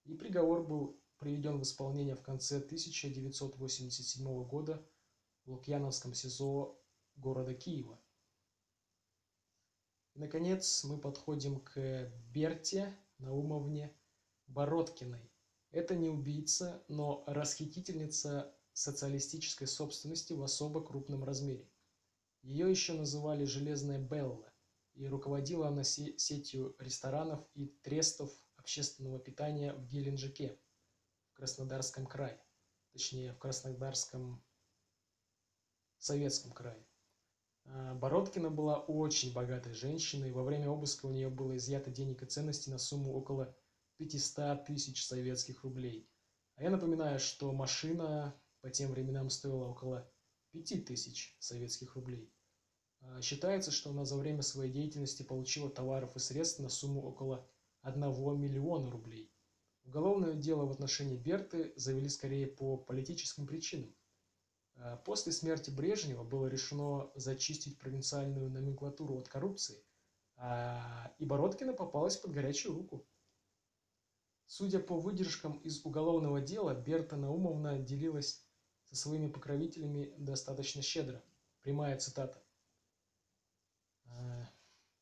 И 0.04 0.14
приговор 0.14 0.68
был 0.68 1.02
приведен 1.20 1.58
в 1.58 1.64
исполнение 1.64 2.18
в 2.18 2.22
конце 2.22 2.58
1987 2.58 4.44
года 4.44 4.86
в 5.46 5.52
Лукьяновском 5.52 6.14
СИЗО 6.14 6.78
города 7.16 7.54
Киева. 7.54 7.98
Наконец, 10.16 10.84
мы 10.84 11.00
подходим 11.00 11.62
к 11.62 12.12
Берте 12.34 12.94
Наумовне 13.20 13.96
Бородкиной, 14.48 15.33
это 15.74 15.96
не 15.96 16.08
убийца, 16.08 16.84
но 16.88 17.24
расхитительница 17.26 18.56
социалистической 18.74 19.68
собственности 19.68 20.34
в 20.34 20.44
особо 20.44 20.84
крупном 20.84 21.24
размере. 21.24 21.68
Ее 22.44 22.70
еще 22.70 22.94
называли 22.94 23.44
«Железная 23.46 24.00
Белла», 24.00 24.54
и 24.94 25.08
руководила 25.08 25.68
она 25.68 25.84
сетью 25.84 26.76
ресторанов 26.78 27.44
и 27.56 27.68
трестов 27.82 28.32
общественного 28.56 29.18
питания 29.18 29.74
в 29.74 29.88
Геленджике, 29.88 30.60
в 31.32 31.34
Краснодарском 31.34 32.06
крае, 32.06 32.40
точнее 32.92 33.34
в 33.34 33.40
Краснодарском 33.40 34.44
Советском 35.98 36.52
крае. 36.52 36.86
А, 37.66 37.96
Бородкина 37.96 38.52
была 38.52 38.78
очень 38.78 39.34
богатой 39.34 39.74
женщиной, 39.74 40.32
во 40.32 40.44
время 40.44 40.70
обыска 40.70 41.08
у 41.08 41.12
нее 41.12 41.30
было 41.30 41.58
изъято 41.58 41.90
денег 41.90 42.22
и 42.22 42.28
ценностей 42.28 42.70
на 42.70 42.78
сумму 42.78 43.16
около 43.16 43.56
500 44.04 44.66
тысяч 44.66 45.06
советских 45.06 45.64
рублей. 45.64 46.10
А 46.56 46.64
я 46.64 46.70
напоминаю, 46.70 47.20
что 47.20 47.52
машина 47.52 48.36
по 48.62 48.70
тем 48.70 48.92
временам 48.92 49.30
стоила 49.30 49.66
около 49.66 50.12
5000 50.52 51.38
советских 51.40 51.96
рублей. 51.96 52.32
А, 53.02 53.22
считается, 53.22 53.72
что 53.72 53.90
она 53.90 54.06
за 54.06 54.18
время 54.18 54.42
своей 54.42 54.72
деятельности 54.72 55.24
получила 55.24 55.70
товаров 55.70 56.16
и 56.16 56.20
средств 56.20 56.60
на 56.60 56.70
сумму 56.70 57.02
около 57.02 57.50
1 57.82 58.02
миллиона 58.40 58.92
рублей. 58.92 59.34
Уголовное 59.84 60.34
дело 60.34 60.66
в 60.66 60.72
отношении 60.72 61.18
Берты 61.18 61.74
завели 61.76 62.08
скорее 62.08 62.48
по 62.48 62.78
политическим 62.78 63.46
причинам. 63.46 63.94
А, 64.76 64.98
после 64.98 65.32
смерти 65.32 65.70
Брежнева 65.70 66.24
было 66.24 66.48
решено 66.48 67.12
зачистить 67.16 67.80
провинциальную 67.80 68.50
номенклатуру 68.50 69.18
от 69.18 69.28
коррупции, 69.28 69.84
а 70.36 71.14
и 71.20 71.26
Бородкина 71.26 71.74
попалась 71.74 72.18
под 72.18 72.32
горячую 72.32 72.76
руку. 72.76 73.08
Судя 74.56 74.80
по 74.80 75.00
выдержкам 75.00 75.58
из 75.64 75.84
уголовного 75.84 76.40
дела, 76.40 76.76
Берта 76.76 77.16
Наумовна 77.16 77.80
делилась 77.80 78.46
со 78.84 78.96
своими 78.96 79.28
покровителями 79.28 80.14
достаточно 80.20 80.84
щедро. 80.84 81.24
Прямая 81.62 81.98
цитата. 81.98 82.40
«Э, 84.06 84.46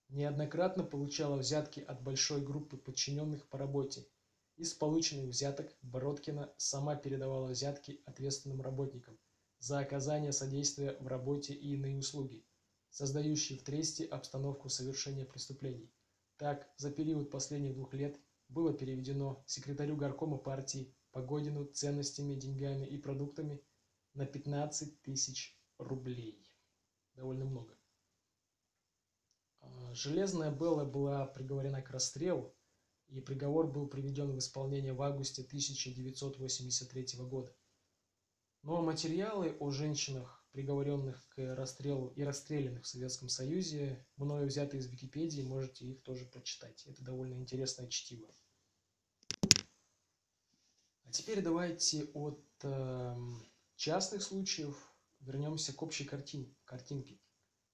неоднократно 0.07 0.85
получала 0.85 1.35
взятки 1.35 1.81
от 1.81 2.01
большой 2.01 2.39
группы 2.41 2.77
подчиненных 2.77 3.45
по 3.49 3.57
работе. 3.57 4.07
Из 4.55 4.73
полученных 4.73 5.31
взяток 5.31 5.75
Бородкина 5.81 6.53
сама 6.55 6.95
передавала 6.95 7.47
взятки 7.47 8.01
ответственным 8.05 8.61
работникам 8.61 9.19
за 9.59 9.79
оказание 9.79 10.31
содействия 10.31 10.95
в 11.01 11.07
работе 11.07 11.53
и 11.53 11.73
иные 11.73 11.97
услуги, 11.97 12.45
создающие 12.89 13.59
в 13.59 13.63
тресте 13.63 14.05
обстановку 14.05 14.69
совершения 14.69 15.25
преступлений. 15.25 15.91
Так, 16.37 16.71
за 16.77 16.89
период 16.89 17.29
последних 17.29 17.73
двух 17.73 17.93
лет 17.93 18.17
было 18.51 18.73
переведено 18.73 19.43
секретарю 19.47 19.95
горкома 19.95 20.37
партии 20.37 20.93
Погодину 21.11 21.65
ценностями, 21.65 22.35
деньгами 22.35 22.85
и 22.85 22.97
продуктами 22.97 23.61
на 24.13 24.25
15 24.25 25.01
тысяч 25.01 25.57
рублей. 25.77 26.45
Довольно 27.15 27.45
много. 27.45 27.77
А, 29.59 29.93
Железная 29.93 30.51
Белла 30.51 30.85
была 30.85 31.25
приговорена 31.25 31.81
к 31.81 31.89
расстрелу, 31.91 32.53
и 33.07 33.19
приговор 33.19 33.67
был 33.67 33.87
приведен 33.87 34.31
в 34.31 34.37
исполнение 34.37 34.93
в 34.93 35.01
августе 35.01 35.43
1983 35.43 37.19
года. 37.25 37.53
Но 38.63 38.81
материалы 38.81 39.55
о 39.59 39.71
женщинах, 39.71 40.40
приговоренных 40.51 41.27
к 41.29 41.55
расстрелу 41.55 42.09
и 42.09 42.23
расстрелянных 42.23 42.83
в 42.83 42.87
Советском 42.87 43.29
Союзе, 43.29 44.05
мною 44.17 44.47
взяты 44.47 44.77
из 44.77 44.87
Википедии, 44.87 45.41
можете 45.41 45.85
их 45.85 46.03
тоже 46.03 46.25
прочитать. 46.25 46.85
Это 46.85 47.03
довольно 47.03 47.35
интересное 47.35 47.87
чтиво. 47.87 48.29
А 51.03 51.11
теперь 51.11 51.41
давайте 51.41 52.05
от 52.13 52.43
э, 52.63 53.15
частных 53.75 54.21
случаев 54.21 54.77
вернемся 55.21 55.73
к 55.73 55.81
общей 55.81 56.05
картине, 56.05 56.53
картинке. 56.65 57.19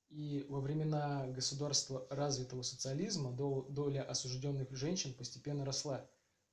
И 0.10 0.46
во 0.48 0.62
времена 0.62 1.28
государства 1.28 2.08
развитого 2.10 2.62
социализма 2.62 3.32
доля 3.34 4.04
осужденных 4.04 4.72
женщин 4.72 5.14
постепенно 5.14 5.66
росла 5.66 6.10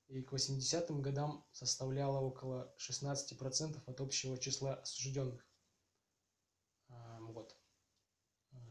и 0.09 0.23
к 0.23 0.33
80-м 0.33 1.03
годам 1.03 1.47
составляла 1.53 2.19
около 2.19 2.75
16% 2.79 3.81
от 3.87 4.01
общего 4.01 4.37
числа 4.39 4.75
осужденных. 4.75 5.47
Вот. 7.21 7.57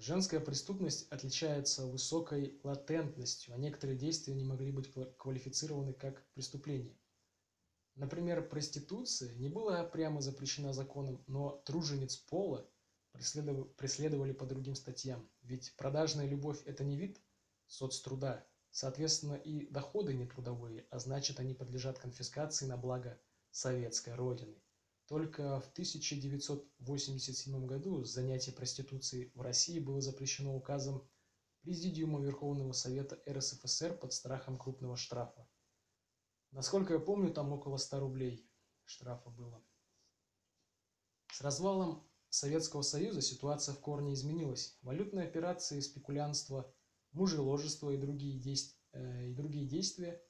Женская 0.05 0.41
преступность 0.41 1.07
отличается 1.11 1.85
высокой 1.85 2.59
латентностью, 2.61 3.53
а 3.53 3.57
некоторые 3.57 3.97
действия 3.97 4.33
не 4.33 4.43
могли 4.43 4.69
быть 4.69 4.91
квалифицированы 5.17 5.93
как 5.93 6.27
преступления. 6.33 6.99
Например, 7.95 8.45
проституция 8.45 9.33
не 9.35 9.47
была 9.47 9.81
прямо 9.85 10.19
запрещена 10.19 10.73
законом, 10.73 11.23
но 11.27 11.61
тружениц 11.65 12.17
пола 12.17 12.69
преследовали, 13.13 14.33
по 14.33 14.45
другим 14.45 14.75
статьям. 14.75 15.25
Ведь 15.41 15.73
продажная 15.77 16.27
любовь– 16.27 16.61
это 16.65 16.83
не 16.83 16.97
вид 16.97 17.21
соцтруда, 17.67 18.45
Соответственно, 18.71 19.35
и 19.35 19.67
доходы 19.67 20.15
не 20.15 20.25
трудовые, 20.25 20.85
а 20.89 20.99
значит, 20.99 21.39
они 21.39 21.53
подлежат 21.53 21.99
конфискации 21.99 22.65
на 22.65 22.75
благо 22.75 23.21
советской 23.51 24.15
родины. 24.15 24.62
Только 25.07 25.59
в 25.59 25.69
1987 25.71 27.65
году 27.65 28.03
занятие 28.03 28.53
проституцией 28.53 29.31
в 29.35 29.41
России 29.41 29.79
было 29.79 30.01
запрещено 30.01 30.55
указом 30.55 31.07
Президиума 31.61 32.21
Верховного 32.21 32.73
Совета 32.73 33.21
РСФСР 33.29 33.97
под 33.97 34.13
страхом 34.13 34.57
крупного 34.57 34.97
штрафа. 34.97 35.47
Насколько 36.51 36.93
я 36.93 36.99
помню, 36.99 37.33
там 37.33 37.51
около 37.51 37.77
100 37.77 37.99
рублей 37.99 38.49
штрафа 38.85 39.29
было. 39.29 39.63
С 41.31 41.41
развалом 41.41 42.07
Советского 42.29 42.81
Союза 42.81 43.21
ситуация 43.21 43.73
в 43.73 43.79
корне 43.79 44.13
изменилась. 44.13 44.77
Валютные 44.81 45.25
операции, 45.25 45.79
спекулянство, 45.79 46.73
мужеложество 47.11 47.91
и 47.91 47.97
другие, 47.97 48.39
действ... 48.39 48.77
э, 48.91 49.29
и 49.29 49.33
другие 49.33 49.67
действия 49.67 50.21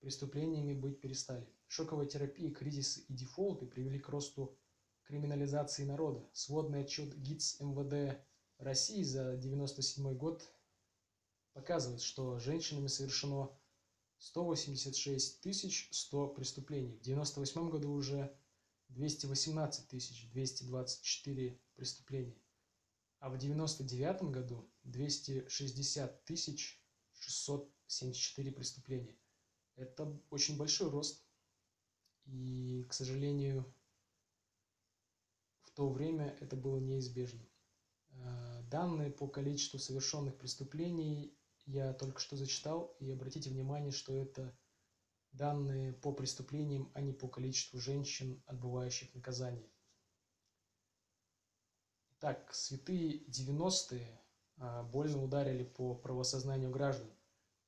преступлениями 0.00 0.74
быть 0.74 1.00
перестали. 1.00 1.48
Шоковая 1.66 2.06
терапия, 2.06 2.50
кризисы 2.50 3.00
и 3.08 3.12
дефолты 3.12 3.66
привели 3.66 3.98
к 3.98 4.08
росту 4.08 4.58
криминализации 5.04 5.84
народа. 5.84 6.28
Сводный 6.32 6.82
отчет 6.82 7.14
ГИЦ 7.16 7.60
МВД 7.60 8.20
России 8.58 9.02
за 9.02 9.32
1997 9.32 10.14
год 10.16 10.42
показывает, 11.52 12.00
что 12.00 12.38
женщинами 12.38 12.88
совершено 12.88 13.50
186 14.18 15.94
100 15.94 16.28
преступлений. 16.28 16.96
В 16.96 17.00
1998 17.00 17.70
году 17.70 17.92
уже 17.92 18.36
218 18.88 19.88
224 20.32 21.60
преступления. 21.76 22.36
А 23.20 23.30
в 23.30 23.34
1999 23.34 24.22
году 24.30 24.70
260 24.84 26.26
674 27.12 28.52
преступления. 28.52 29.16
Это 29.78 30.20
очень 30.30 30.58
большой 30.58 30.90
рост. 30.90 31.24
И, 32.24 32.84
к 32.88 32.92
сожалению, 32.92 33.64
в 35.62 35.70
то 35.70 35.88
время 35.88 36.36
это 36.40 36.56
было 36.56 36.78
неизбежно. 36.78 37.46
Э, 38.10 38.62
данные 38.64 39.12
по 39.12 39.28
количеству 39.28 39.78
совершенных 39.78 40.36
преступлений 40.36 41.38
я 41.64 41.92
только 41.92 42.18
что 42.18 42.36
зачитал, 42.36 42.96
и 42.98 43.10
обратите 43.12 43.50
внимание, 43.50 43.92
что 43.92 44.12
это 44.16 44.58
данные 45.30 45.92
по 45.92 46.12
преступлениям, 46.12 46.90
а 46.94 47.00
не 47.00 47.12
по 47.12 47.28
количеству 47.28 47.78
женщин, 47.78 48.42
отбывающих 48.46 49.14
наказание. 49.14 49.70
Итак, 52.16 52.52
святые 52.52 53.24
90-е 53.26 54.20
а, 54.56 54.82
больно 54.82 55.22
ударили 55.22 55.62
по 55.62 55.94
правосознанию 55.94 56.70
граждан 56.72 57.08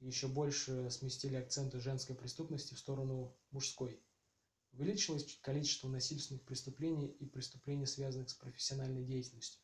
еще 0.00 0.28
больше 0.28 0.90
сместили 0.90 1.36
акценты 1.36 1.78
женской 1.78 2.16
преступности 2.16 2.74
в 2.74 2.78
сторону 2.78 3.36
мужской. 3.50 4.02
Увеличилось 4.72 5.38
количество 5.42 5.88
насильственных 5.88 6.44
преступлений 6.44 7.08
и 7.08 7.26
преступлений, 7.26 7.86
связанных 7.86 8.30
с 8.30 8.34
профессиональной 8.34 9.04
деятельностью. 9.04 9.60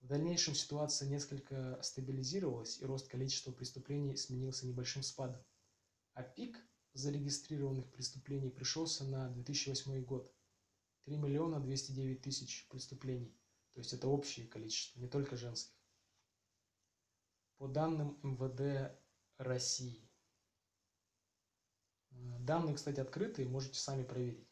В 0.00 0.06
дальнейшем 0.06 0.54
ситуация 0.54 1.08
несколько 1.08 1.80
стабилизировалась, 1.82 2.78
и 2.80 2.84
рост 2.84 3.08
количества 3.08 3.50
преступлений 3.50 4.16
сменился 4.16 4.66
небольшим 4.66 5.02
спадом. 5.02 5.44
А 6.12 6.22
пик 6.22 6.58
зарегистрированных 6.92 7.90
преступлений 7.90 8.50
пришелся 8.50 9.04
на 9.04 9.28
2008 9.30 10.04
год. 10.04 10.32
3 11.04 11.16
миллиона 11.16 11.60
209 11.60 12.22
тысяч 12.22 12.66
преступлений. 12.68 13.36
То 13.74 13.80
есть 13.80 13.92
это 13.92 14.08
общее 14.08 14.46
количество, 14.46 15.00
не 15.00 15.08
только 15.08 15.36
женских. 15.36 15.76
По 17.58 17.68
данным 17.68 18.18
МВД 18.22 18.96
России. 19.38 20.08
Данные, 22.10 22.74
кстати, 22.74 23.00
открытые, 23.00 23.48
можете 23.48 23.78
сами 23.78 24.04
проверить. 24.04 24.48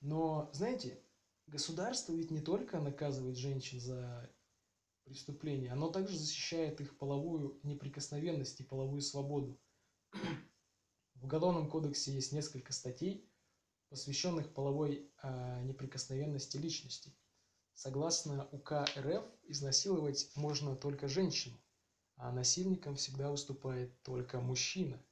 Но, 0.00 0.50
знаете, 0.52 1.02
государство 1.46 2.12
ведь 2.12 2.30
не 2.30 2.40
только 2.40 2.80
наказывает 2.80 3.36
женщин 3.36 3.80
за 3.80 4.30
преступления, 5.04 5.72
оно 5.72 5.90
также 5.90 6.16
защищает 6.16 6.80
их 6.80 6.96
половую 6.98 7.58
неприкосновенность 7.62 8.60
и 8.60 8.64
половую 8.64 9.00
свободу. 9.00 9.58
В 11.14 11.24
Уголовном 11.24 11.68
кодексе 11.68 12.12
есть 12.12 12.32
несколько 12.32 12.72
статей, 12.72 13.30
посвященных 13.90 14.54
половой 14.54 15.12
э, 15.22 15.62
неприкосновенности 15.64 16.56
личности. 16.56 17.14
Согласно 17.74 18.48
УК 18.52 18.84
РФ, 18.96 19.24
изнасиловать 19.44 20.30
можно 20.34 20.76
только 20.76 21.08
женщину, 21.08 21.58
а 22.20 22.32
насильником 22.32 22.96
всегда 22.96 23.30
выступает 23.30 24.02
только 24.02 24.40
мужчина. 24.40 25.02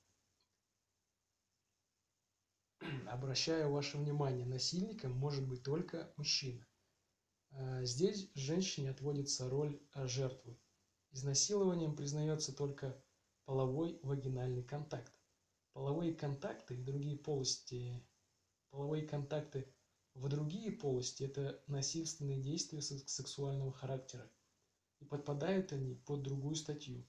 Обращаю 3.08 3.72
ваше 3.72 3.96
внимание, 3.96 4.44
насильником 4.44 5.12
может 5.12 5.48
быть 5.48 5.62
только 5.62 6.12
мужчина. 6.16 6.66
А, 7.50 7.82
здесь 7.84 8.30
женщине 8.34 8.90
отводится 8.90 9.48
роль 9.48 9.80
жертвы. 9.94 10.60
Изнасилованием 11.10 11.96
признается 11.96 12.54
только 12.54 13.02
половой 13.46 13.98
вагинальный 14.02 14.62
контакт. 14.62 15.12
Половые 15.72 16.12
контакты 16.12 16.76
и 16.76 16.84
другие 16.84 17.16
полости, 17.16 18.06
половые 18.68 19.06
контакты 19.06 19.74
в 20.12 20.28
другие 20.28 20.72
полости– 20.72 21.22
это 21.24 21.62
насильственные 21.68 22.42
действия 22.42 22.82
сексуального 22.82 23.72
характера. 23.72 24.30
И 25.00 25.04
подпадают 25.04 25.72
они 25.72 25.94
под 25.94 26.22
другую 26.22 26.54
статью. 26.54 27.06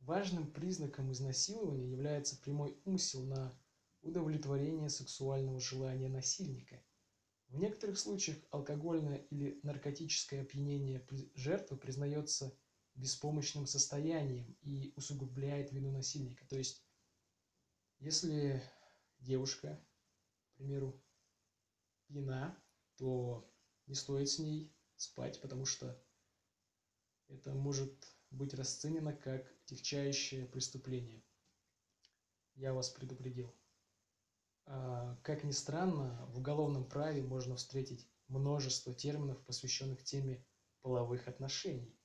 Важным 0.00 0.52
признаком 0.52 1.10
изнасилования 1.12 1.90
является 1.90 2.36
прямой 2.36 2.78
умысел 2.84 3.24
на 3.24 3.58
удовлетворение 4.02 4.90
сексуального 4.90 5.58
желания 5.60 6.08
насильника. 6.08 6.82
В 7.48 7.56
некоторых 7.56 7.98
случаях 7.98 8.38
алкогольное 8.50 9.16
или 9.30 9.60
наркотическое 9.62 10.42
опьянение 10.42 11.06
жертвы 11.34 11.76
признается 11.76 12.54
беспомощным 12.94 13.66
состоянием 13.66 14.56
и 14.60 14.92
усугубляет 14.96 15.72
вину 15.72 15.90
насильника. 15.90 16.46
То 16.48 16.56
есть, 16.56 16.84
если 17.98 18.62
девушка, 19.18 19.82
к 20.52 20.56
примеру, 20.56 21.02
пьяна, 22.06 22.62
то 22.96 23.50
не 23.86 23.94
стоит 23.94 24.28
с 24.28 24.38
ней 24.38 24.74
спать, 25.04 25.40
потому 25.40 25.66
что 25.66 25.98
это 27.28 27.52
может 27.52 27.92
быть 28.30 28.54
расценено 28.54 29.14
как 29.14 29.50
тягчающее 29.64 30.46
преступление. 30.46 31.22
Я 32.54 32.72
вас 32.72 32.90
предупредил. 32.90 33.54
А, 34.66 35.16
как 35.22 35.44
ни 35.44 35.52
странно, 35.52 36.26
в 36.28 36.38
уголовном 36.38 36.88
праве 36.88 37.22
можно 37.22 37.56
встретить 37.56 38.08
множество 38.28 38.94
терминов, 38.94 39.44
посвященных 39.44 40.02
теме 40.02 40.44
половых 40.82 41.28
отношений. 41.28 41.98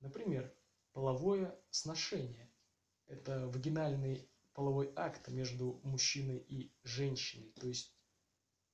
Например, 0.00 0.52
половое 0.92 1.58
сношение– 1.70 2.52
это 3.06 3.48
вагинальный 3.48 4.28
половой 4.52 4.92
акт 4.94 5.28
между 5.28 5.80
мужчиной 5.82 6.38
и 6.38 6.72
женщиной. 6.84 7.50
То 7.52 7.66
есть, 7.66 7.96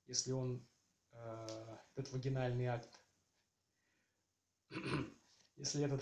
если 0.05 0.31
он, 0.31 0.67
э, 1.11 1.77
этот 1.95 2.13
вагинальный 2.13 2.67
акт, 2.67 3.00
если 5.57 5.83
этот 5.83 6.01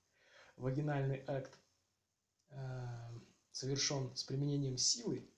вагинальный 0.56 1.24
акт 1.26 1.58
э, 2.50 2.56
совершен 3.50 4.14
с 4.14 4.24
применением 4.24 4.76
силы, 4.76 5.28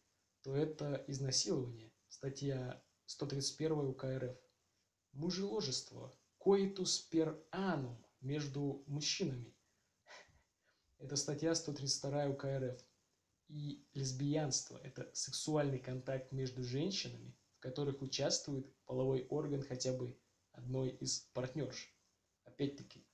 то 0.42 0.56
это 0.56 1.04
изнасилование. 1.06 1.92
Статья 2.08 2.82
131 3.06 3.72
УК 3.88 4.04
РФ. 4.04 4.36
Мужеложество. 5.12 6.12
Coitus 6.44 7.08
per 7.10 7.38
annum 7.52 7.96
между 8.20 8.82
мужчинами. 8.86 9.54
Это 10.98 11.16
статья 11.16 11.54
132 11.54 12.26
УК 12.26 12.44
РФ. 12.44 12.84
И 13.48 13.86
лесбиянство– 13.92 14.78
это 14.82 15.10
сексуальный 15.12 15.78
контакт 15.78 16.32
между 16.32 16.64
женщинами, 16.64 17.36
в 17.56 17.60
которых 17.60 18.00
участвует 18.00 18.74
половой 18.86 19.26
орган 19.26 19.62
хотя 19.62 19.92
бы 19.92 20.18
одной 20.52 20.88
из 20.88 21.20
партнерш. 21.34 21.94
Опять-таки, 22.54 23.04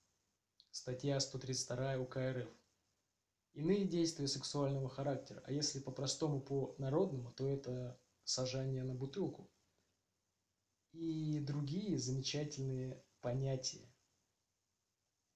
статья 0.71 1.19
132 1.19 1.97
УК 1.97 2.19
РФ. 2.19 2.49
Иные 3.55 3.87
действия 3.87 4.29
сексуального 4.29 4.91
характера, 4.91 5.43
а 5.47 5.51
если 5.51 5.81
по-простому 5.81 6.43
по-народному, 6.43 7.33
то 7.33 7.49
это 7.49 7.99
сажание 8.23 8.85
на 8.85 8.95
бутылку. 8.95 9.51
И 10.93 11.41
другие 11.41 11.99
замечательные 11.99 13.03
понятия, 13.23 13.91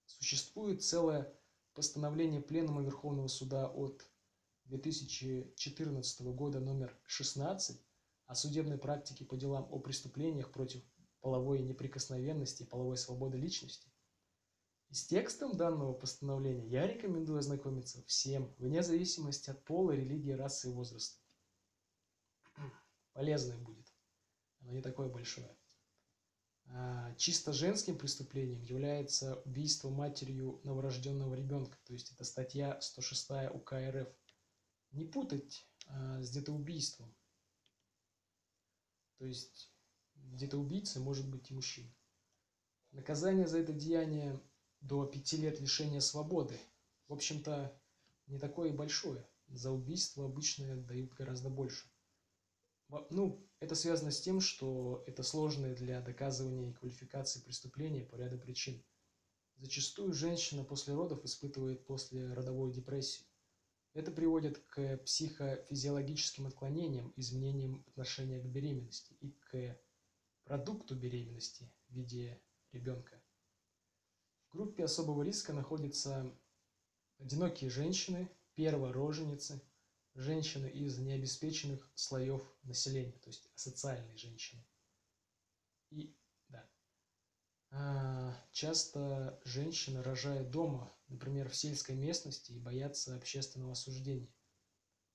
Существует 0.04 0.84
целое 0.84 1.34
постановление 1.72 2.42
Пленума 2.42 2.82
Верховного 2.82 3.28
Суда 3.28 3.70
от 3.70 4.06
2014 4.66 6.20
года 6.26 6.60
номер 6.60 6.94
16 7.06 7.80
о 8.26 8.34
судебной 8.34 8.76
практике 8.76 9.24
по 9.24 9.38
делам 9.38 9.66
о 9.70 9.78
преступлениях 9.78 10.52
против 10.52 10.82
половой 11.24 11.62
неприкосновенности 11.62 12.64
и 12.64 12.66
половой 12.66 12.98
свободы 12.98 13.38
личности. 13.38 13.93
И 14.90 14.94
с 14.94 15.06
текстом 15.06 15.56
данного 15.56 15.92
постановления 15.92 16.68
я 16.68 16.86
рекомендую 16.86 17.38
ознакомиться 17.38 18.02
всем, 18.04 18.54
вне 18.58 18.82
зависимости 18.82 19.50
от 19.50 19.64
пола, 19.64 19.92
религии, 19.92 20.32
расы 20.32 20.68
и 20.68 20.72
возраста. 20.72 21.18
Полезное 23.12 23.58
будет. 23.58 23.86
Оно 24.60 24.72
не 24.72 24.82
такое 24.82 25.08
большое. 25.08 25.56
А, 26.66 27.14
чисто 27.16 27.52
женским 27.52 27.98
преступлением 27.98 28.62
является 28.62 29.36
убийство 29.42 29.90
матерью 29.90 30.60
новорожденного 30.64 31.34
ребенка. 31.34 31.78
То 31.84 31.92
есть 31.92 32.12
это 32.12 32.24
статья 32.24 32.80
106 32.80 33.30
УК 33.52 33.74
РФ. 33.74 34.08
Не 34.92 35.04
путать 35.04 35.66
а, 35.86 36.22
с 36.22 36.30
детоубийством. 36.30 37.14
То 39.18 39.26
есть 39.26 39.72
где-то 40.16 40.58
убийца 40.58 41.00
может 41.00 41.28
быть 41.28 41.50
и 41.50 41.54
мужчина. 41.54 41.92
Наказание 42.92 43.46
за 43.46 43.58
это 43.58 43.72
деяние 43.72 44.40
до 44.84 45.06
пяти 45.06 45.38
лет 45.38 45.60
лишения 45.60 46.00
свободы. 46.00 46.58
В 47.08 47.14
общем-то, 47.14 47.74
не 48.26 48.38
такое 48.38 48.72
большое. 48.72 49.26
За 49.48 49.70
убийство 49.70 50.26
обычно 50.26 50.76
дают 50.76 51.14
гораздо 51.14 51.48
больше. 51.48 51.90
Ну, 53.10 53.48
это 53.60 53.74
связано 53.74 54.10
с 54.10 54.20
тем, 54.20 54.40
что 54.40 55.02
это 55.06 55.22
сложное 55.22 55.74
для 55.74 56.00
доказывания 56.02 56.70
и 56.70 56.74
квалификации 56.74 57.40
преступления 57.40 58.04
по 58.04 58.16
ряду 58.16 58.38
причин. 58.38 58.84
Зачастую 59.56 60.12
женщина 60.12 60.64
после 60.64 60.94
родов 60.94 61.24
испытывает 61.24 61.86
послеродовую 61.86 62.72
депрессию. 62.72 63.26
Это 63.94 64.10
приводит 64.10 64.58
к 64.58 64.98
психофизиологическим 64.98 66.46
отклонениям, 66.46 67.12
изменениям 67.16 67.84
отношения 67.86 68.40
к 68.40 68.46
беременности 68.46 69.14
и 69.20 69.30
к 69.30 69.80
продукту 70.44 70.94
беременности 70.94 71.72
в 71.88 71.94
виде 71.94 72.42
ребенка. 72.72 73.23
Группе 74.54 74.84
особого 74.84 75.24
риска 75.24 75.52
находятся 75.52 76.32
одинокие 77.18 77.70
женщины, 77.70 78.30
первороженицы, 78.54 79.60
женщины 80.14 80.68
из 80.68 80.96
необеспеченных 80.96 81.90
слоев 81.96 82.40
населения, 82.62 83.18
то 83.18 83.30
есть 83.30 83.50
асоциальные 83.56 84.16
женщины. 84.16 84.64
И 85.90 86.16
да, 86.46 86.70
а, 87.72 88.32
часто 88.52 89.40
женщины 89.44 90.04
рожают 90.04 90.52
дома, 90.52 90.96
например, 91.08 91.48
в 91.48 91.56
сельской 91.56 91.96
местности 91.96 92.52
и 92.52 92.60
боятся 92.60 93.16
общественного 93.16 93.72
осуждения. 93.72 94.32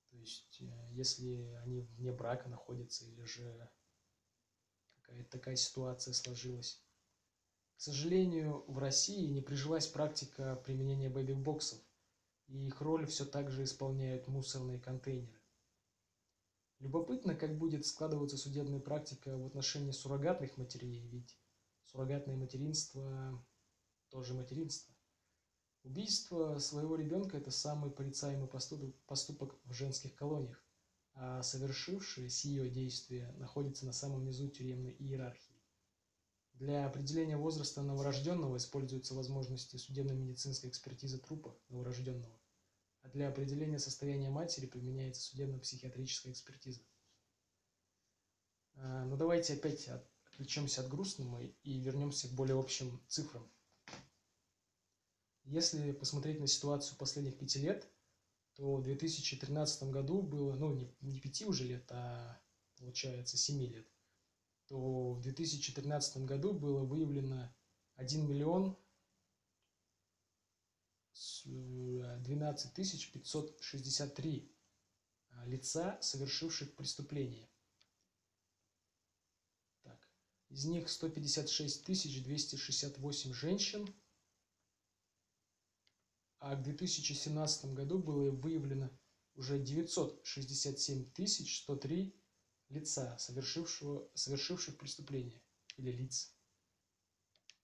То 0.10 0.17
есть, 0.17 0.60
э, 0.60 0.89
если 0.91 1.54
они 1.63 1.80
вне 1.80 2.12
брака 2.12 2.49
находятся 2.49 3.06
или 3.06 3.23
же 3.23 3.69
какая-то 4.95 5.30
такая 5.30 5.56
ситуация 5.56 6.13
сложилась. 6.13 6.84
К 7.80 7.82
сожалению, 7.82 8.65
в 8.68 8.78
России 8.78 9.28
не 9.28 9.39
прижилась 9.39 9.88
практика 9.88 10.62
применения 10.65 11.10
бэби-боксов, 11.10 11.80
и 12.48 12.68
их 12.68 12.82
роль 12.82 13.06
все 13.06 13.24
так 13.24 13.50
же 13.52 13.63
исполняют 13.63 14.28
мусорные 14.28 14.82
контейнеры. 14.82 15.39
Любопытно, 16.80 17.36
как 17.36 17.58
будет 17.58 17.86
складываться 17.86 18.36
судебная 18.36 18.82
практика 18.82 19.38
в 19.38 19.46
отношении 19.46 19.92
суррогатных 19.92 20.58
матерей, 20.58 21.08
ведь 21.08 21.39
суррогатное 21.86 22.36
материнство 22.36 23.42
тоже 24.10 24.34
материнство. 24.34 24.94
Убийство 25.84 26.60
своего 26.60 26.98
ребенка– 26.98 27.38
это 27.39 27.50
самый 27.50 27.92
порицаемый 27.92 28.50
поступок 29.06 29.58
в 29.63 29.72
женских 29.72 30.15
колониях, 30.15 30.62
а 31.13 31.42
совершивший 31.44 32.30
сие 32.30 32.70
действие 32.70 33.32
находится 33.38 33.86
на 33.86 33.94
самом 33.94 34.26
низу 34.26 34.50
тюремной 34.50 34.98
иерархии. 35.00 35.49
Для 36.60 36.86
определения 36.86 37.38
возраста 37.38 37.82
новорожденного 37.82 38.58
используются 38.58 39.13
возможности 39.13 39.78
судебно-медицинской 39.78 40.69
экспертизы 40.69 41.17
трупа 41.17 41.58
новорожденного, 41.69 42.38
а 43.02 43.08
для 43.08 43.30
определения 43.30 43.80
состояния 43.80 44.30
матери 44.30 44.65
применяется 44.65 45.22
судебно-психиатрическая 45.22 46.34
экспертиза. 46.34 46.82
А, 48.76 49.06
Но 49.06 49.12
ну, 49.12 49.15
давайте 49.15 49.54
опять 49.54 49.88
отвлечемся 49.88 50.82
от 50.82 50.89
грустного 50.89 51.41
и 51.41 51.80
вернемся 51.80 52.28
к 52.28 52.34
более 52.34 52.60
общим 52.60 53.02
цифрам. 53.08 53.50
Если 55.45 55.93
посмотреть 55.93 56.41
на 56.41 56.48
ситуацию 56.48 56.98
последних 56.98 57.38
пяти 57.38 57.60
лет, 57.60 57.88
то 58.56 58.76
в 58.76 58.84
2013 58.84 59.84
году 59.84 60.22
было, 60.22 60.54
ну 60.56 60.93
не 61.00 61.22
пяти 61.22 61.45
уже 61.45 61.63
лет, 61.63 61.89
а 61.89 62.38
получается 62.76 63.38
семи 63.38 63.67
лет, 63.67 63.88
то 64.69 65.13
в 65.13 65.21
2013 65.21 66.25
году 66.25 66.53
было 66.53 66.86
выявлено 66.86 67.51
1 67.95 68.27
миллион 68.29 68.77
12 71.43 72.73
тысяч 72.75 73.12
563 73.12 74.55
а, 75.32 75.45
лица, 75.47 75.99
совершивших 76.01 76.75
преступление. 76.75 77.49
Так. 79.82 80.08
Из 80.49 80.65
них 80.65 80.88
156 80.88 81.86
тысяч 81.86 82.23
268 82.23 83.34
женщин, 83.34 83.91
а 86.38 86.55
к 86.55 86.62
2017 86.62 87.73
году 87.73 87.97
было 87.97 88.29
выявлено 88.29 88.91
уже 89.34 89.58
967 89.60 91.12
тысяч 91.12 91.63
103 91.63 92.15
лица, 92.69 93.17
совершившего, 93.17 94.10
совершивших 94.13 94.77
преступление 94.77 95.41
или 95.77 95.91
лиц. 95.91 96.34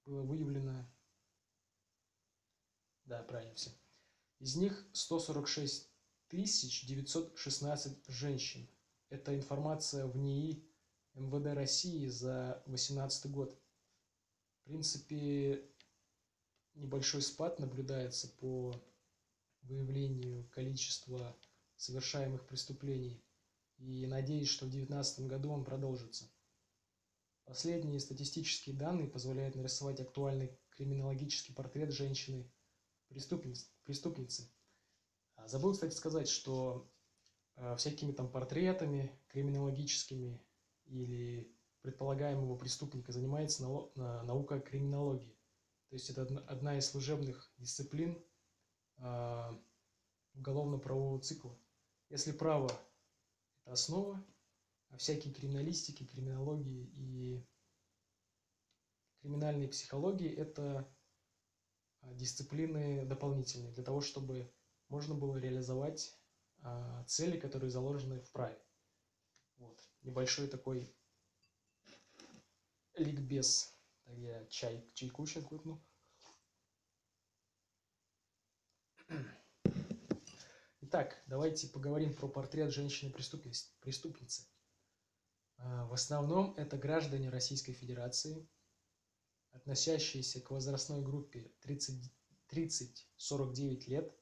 Было 0.06 0.24
выявлено, 0.24 0.86
да, 3.06 3.24
правильно 3.24 3.56
все. 3.56 3.72
Из 4.40 4.56
них 4.56 4.86
146 4.94 5.90
тысяч 6.28 6.86
916 6.86 8.08
женщин. 8.08 8.68
Это 9.10 9.36
информация 9.36 10.06
в 10.08 10.18
НИИ 10.18 10.68
МВД 11.14 11.56
России 11.56 12.08
за 12.08 12.62
2018 12.66 13.32
год. 13.32 13.58
В 14.62 14.64
принципе, 14.66 15.70
небольшой 16.74 17.22
спад 17.22 17.60
наблюдается 17.60 18.28
по 18.28 18.74
выявлению 19.62 20.48
количества 20.50 21.36
совершаемых 21.78 22.46
преступлений 22.48 23.24
и 23.78 24.06
надеюсь, 24.06 24.50
что 24.50 24.66
в 24.66 24.70
2019 24.70 25.28
году 25.28 25.52
он 25.52 25.64
продолжится. 25.64 26.30
Последние 27.46 28.00
статистические 28.00 28.76
данные 28.76 29.08
позволяют 29.08 29.56
нарисовать 29.56 30.00
актуальный 30.00 30.58
криминологический 30.72 31.54
портрет 31.54 31.92
женщины 31.92 32.52
преступницы. 33.08 34.52
А, 35.36 35.48
забыл, 35.48 35.74
кстати, 35.74 35.94
сказать, 35.94 36.28
что 36.28 36.92
э, 37.56 37.76
всякими 37.76 38.12
там 38.12 38.32
портретами 38.32 39.12
криминологическими 39.28 40.42
или 40.86 41.56
предполагаемого 41.82 42.58
преступника 42.58 43.12
занимается 43.12 43.64
наука 43.64 44.60
криминологии. 44.60 45.38
То 45.90 45.96
есть 45.96 46.10
это 46.10 46.24
одна 46.48 46.78
из 46.78 46.88
служебных 46.88 47.54
дисциплин 47.58 48.18
э, 48.98 49.52
уголовно-правового 50.34 51.22
цикла. 51.22 51.56
Если 52.10 52.32
право 52.32 52.72
основа, 53.66 54.24
а 54.90 54.98
всякие 54.98 55.34
криминалистики, 55.34 56.06
криминологии 56.06 56.90
и 56.96 57.46
криминальной 59.22 59.68
психологии– 59.68 60.32
это 60.36 60.88
а, 62.02 62.14
дисциплины 62.14 63.06
дополнительные 63.06 63.72
для 63.74 63.84
того, 63.84 64.02
чтобы 64.02 64.52
можно 64.88 65.16
было 65.16 65.38
реализовать 65.38 66.16
а, 66.62 67.04
цели, 67.06 67.40
которые 67.40 67.70
заложены 67.70 68.22
в 68.22 68.32
праве. 68.32 68.60
Вот. 69.58 69.82
Небольшой 70.04 70.48
такой 70.48 70.96
ликбез. 72.96 73.74
Так 74.04 74.16
я 74.18 74.46
чай, 74.48 74.88
чайку 74.94 75.26
сейчас 75.26 75.44
глотну. 75.44 75.84
Итак, 80.96 81.22
давайте 81.28 81.68
поговорим 81.68 82.14
про 82.14 82.30
портрет 82.30 82.72
женщины-преступницы. 82.72 84.48
А, 85.58 85.86
в 85.88 85.94
основном 85.94 86.54
это 86.56 86.78
граждане 86.78 87.30
Российской 87.30 87.74
Федерации, 87.74 88.48
относящиеся 89.52 90.40
к 90.40 90.52
возрастной 90.52 91.02
группе 91.02 91.52
30-49 91.64 93.90
лет. 93.90 94.18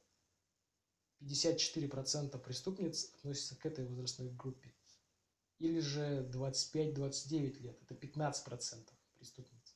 54% 1.22 2.40
преступниц 2.40 3.14
относятся 3.18 3.56
к 3.56 3.68
этой 3.68 3.86
возрастной 3.86 4.32
группе. 4.32 4.74
Или 5.60 5.80
же 5.80 6.28
25-29 6.34 7.60
лет, 7.60 7.80
это 7.84 7.94
15% 7.94 8.90
преступниц. 9.14 9.76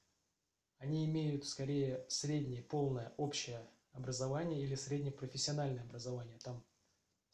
Они 0.79 1.05
имеют 1.05 1.45
скорее 1.45 2.07
среднее, 2.09 2.63
полное, 2.63 3.13
общее 3.17 3.69
образование 3.91 4.63
или 4.63 4.73
среднее 4.73 5.11
профессиональное 5.11 5.83
образование. 5.83 6.39
Там 6.39 6.65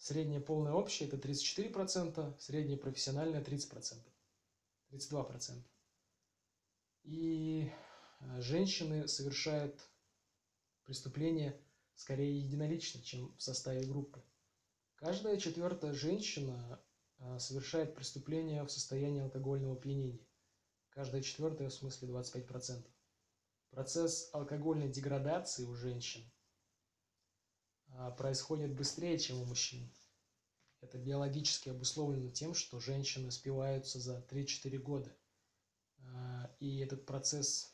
Среднее 0.03 0.41
полное 0.41 0.73
общее 0.73 1.07
это 1.07 1.15
34%, 1.15 2.37
среднее 2.37 2.77
профессиональное 2.77 3.41
30%, 3.41 4.03
32%. 4.91 5.63
И 7.03 7.71
э, 8.19 8.41
женщины 8.41 9.07
совершают 9.07 9.79
преступления 10.83 11.57
скорее 11.95 12.37
единоличны, 12.37 13.01
чем 13.01 13.33
в 13.37 13.41
составе 13.41 13.85
группы. 13.85 14.21
Каждая 14.95 15.37
четвертая 15.37 15.93
женщина 15.93 16.83
а, 17.19 17.39
совершает 17.39 17.95
преступление 17.95 18.61
в 18.65 18.71
состоянии 18.71 19.21
алкогольного 19.21 19.77
опьянения. 19.77 20.27
Каждая 20.89 21.21
четвертая, 21.21 21.69
в 21.69 21.73
смысле 21.73 22.09
25%. 22.09 22.85
Процесс 23.69 24.29
алкогольной 24.33 24.89
деградации 24.89 25.63
у 25.63 25.73
женщин 25.73 26.29
происходит 28.17 28.73
быстрее, 28.75 29.17
чем 29.19 29.41
у 29.41 29.45
мужчин. 29.45 29.89
Это 30.81 30.97
биологически 30.97 31.69
обусловлено 31.69 32.29
тем, 32.29 32.53
что 32.53 32.79
женщины 32.79 33.31
спиваются 33.31 33.99
за 33.99 34.25
3-4 34.29 34.77
года. 34.79 35.15
А, 35.99 36.51
и 36.59 36.79
этот 36.79 37.05
процесс 37.05 37.73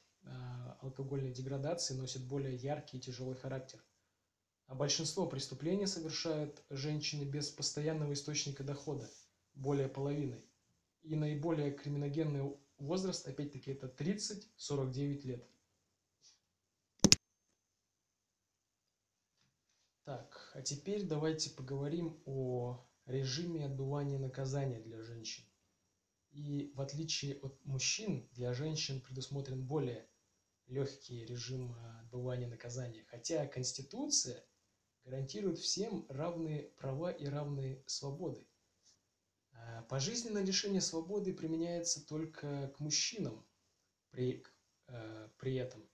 алкогольной 0.81 1.31
деградации 1.31 1.93
носит 1.93 2.23
более 2.23 2.55
яркий 2.55 2.97
и 2.97 3.01
тяжелый 3.01 3.35
характер. 3.35 3.83
А 4.67 4.75
большинство 4.75 5.25
преступлений 5.25 5.87
совершают 5.87 6.63
женщины 6.69 7.23
без 7.23 7.49
постоянного 7.49 8.13
источника 8.13 8.63
дохода, 8.63 9.09
более 9.55 9.87
половины. 9.87 10.43
И 11.01 11.15
наиболее 11.15 11.71
криминогенный 11.71 12.55
возраст, 12.77 13.27
опять-таки, 13.27 13.71
это 13.71 13.87
30-49 13.87 15.21
лет. 15.23 15.49
А 20.53 20.61
теперь 20.61 21.03
давайте 21.03 21.51
поговорим 21.51 22.21
о 22.25 22.83
режиме 23.05 23.65
отбывания 23.65 24.17
наказания 24.17 24.79
для 24.79 25.01
женщин. 25.01 25.43
И 26.31 26.71
в 26.75 26.81
отличие 26.81 27.35
от 27.39 27.63
мужчин, 27.65 28.27
для 28.33 28.53
женщин 28.53 29.01
предусмотрен 29.01 29.65
более 29.65 30.07
легкий 30.67 31.25
режим 31.25 31.75
отбывания 32.01 32.47
наказания. 32.47 33.03
Хотя 33.09 33.45
Конституция 33.47 34.43
гарантирует 35.03 35.59
всем 35.59 36.05
равные 36.09 36.63
права 36.77 37.11
и 37.11 37.25
равные 37.25 37.83
свободы. 37.87 38.47
А, 39.53 39.83
пожизненное 39.83 40.43
лишение 40.43 40.81
свободы 40.81 41.33
применяется 41.33 42.05
только 42.05 42.69
к 42.69 42.79
мужчинам 42.79 43.45
при, 44.09 44.43
э, 44.87 45.29
при 45.37 45.55
этом. 45.55 45.87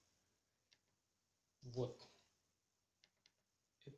Вот. 1.61 2.07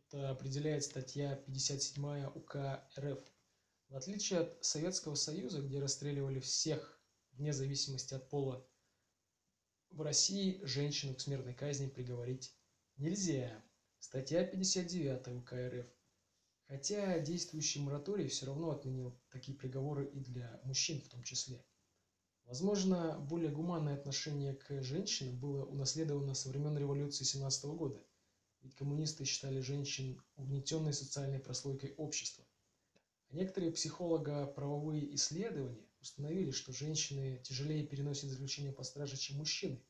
Это 0.10 0.30
определяет 0.30 0.86
статья 0.86 1.36
57 1.36 2.28
УК 2.34 2.82
РФ. 2.98 3.20
В 3.90 3.96
отличие 3.98 4.40
от 4.40 4.64
Советского 4.64 5.16
Союза, 5.16 5.62
где 5.62 5.82
расстреливали 5.82 6.40
всех 6.40 7.02
вне 7.34 7.52
зависимости 7.52 8.14
от 8.14 8.30
пола, 8.30 8.66
в 9.90 10.02
России 10.02 10.62
женщину 10.64 11.14
к 11.14 11.20
смертной 11.20 11.54
казни 11.54 11.88
приговорить 11.88 12.56
нельзя. 12.96 13.62
Статья 14.00 14.46
59 14.46 15.28
УК 15.40 15.54
РФ. 15.54 15.88
Хотя 16.68 17.20
действующий 17.20 17.82
мораторий 17.82 18.30
все 18.30 18.46
равно 18.46 18.72
отменил 18.72 19.20
такие 19.30 19.58
приговоры 19.58 20.08
и 20.08 20.22
для 20.22 20.62
мужчин 20.64 21.02
в 21.02 21.10
том 21.10 21.22
числе. 21.24 21.66
Возможно, 22.46 23.20
более 23.20 23.52
гуманное 23.52 23.96
отношение 23.96 24.54
к 24.54 24.82
женщинам 24.82 25.38
было 25.38 25.66
унаследовано 25.66 26.34
со 26.34 26.48
времен 26.48 26.78
революции 26.78 27.26
17 27.26 27.66
года, 27.66 28.02
ведь 28.68 28.76
коммунисты 28.76 29.24
считали 29.24 29.62
женщин 29.62 30.22
угнетенной 30.36 30.92
социальной 30.92 31.40
прослойкой 31.40 31.94
общества. 31.96 32.46
А 33.30 33.36
некоторые 33.36 33.72
психолого-правовые 33.72 35.16
исследования 35.16 35.88
установили, 36.02 36.52
что 36.52 36.74
женщины 36.74 37.40
тяжелее 37.44 37.88
переносят 37.88 38.30
заключение 38.30 38.74
по 38.74 38.84
страже, 38.84 39.16
чем 39.16 39.38
мужчины, 39.38 39.82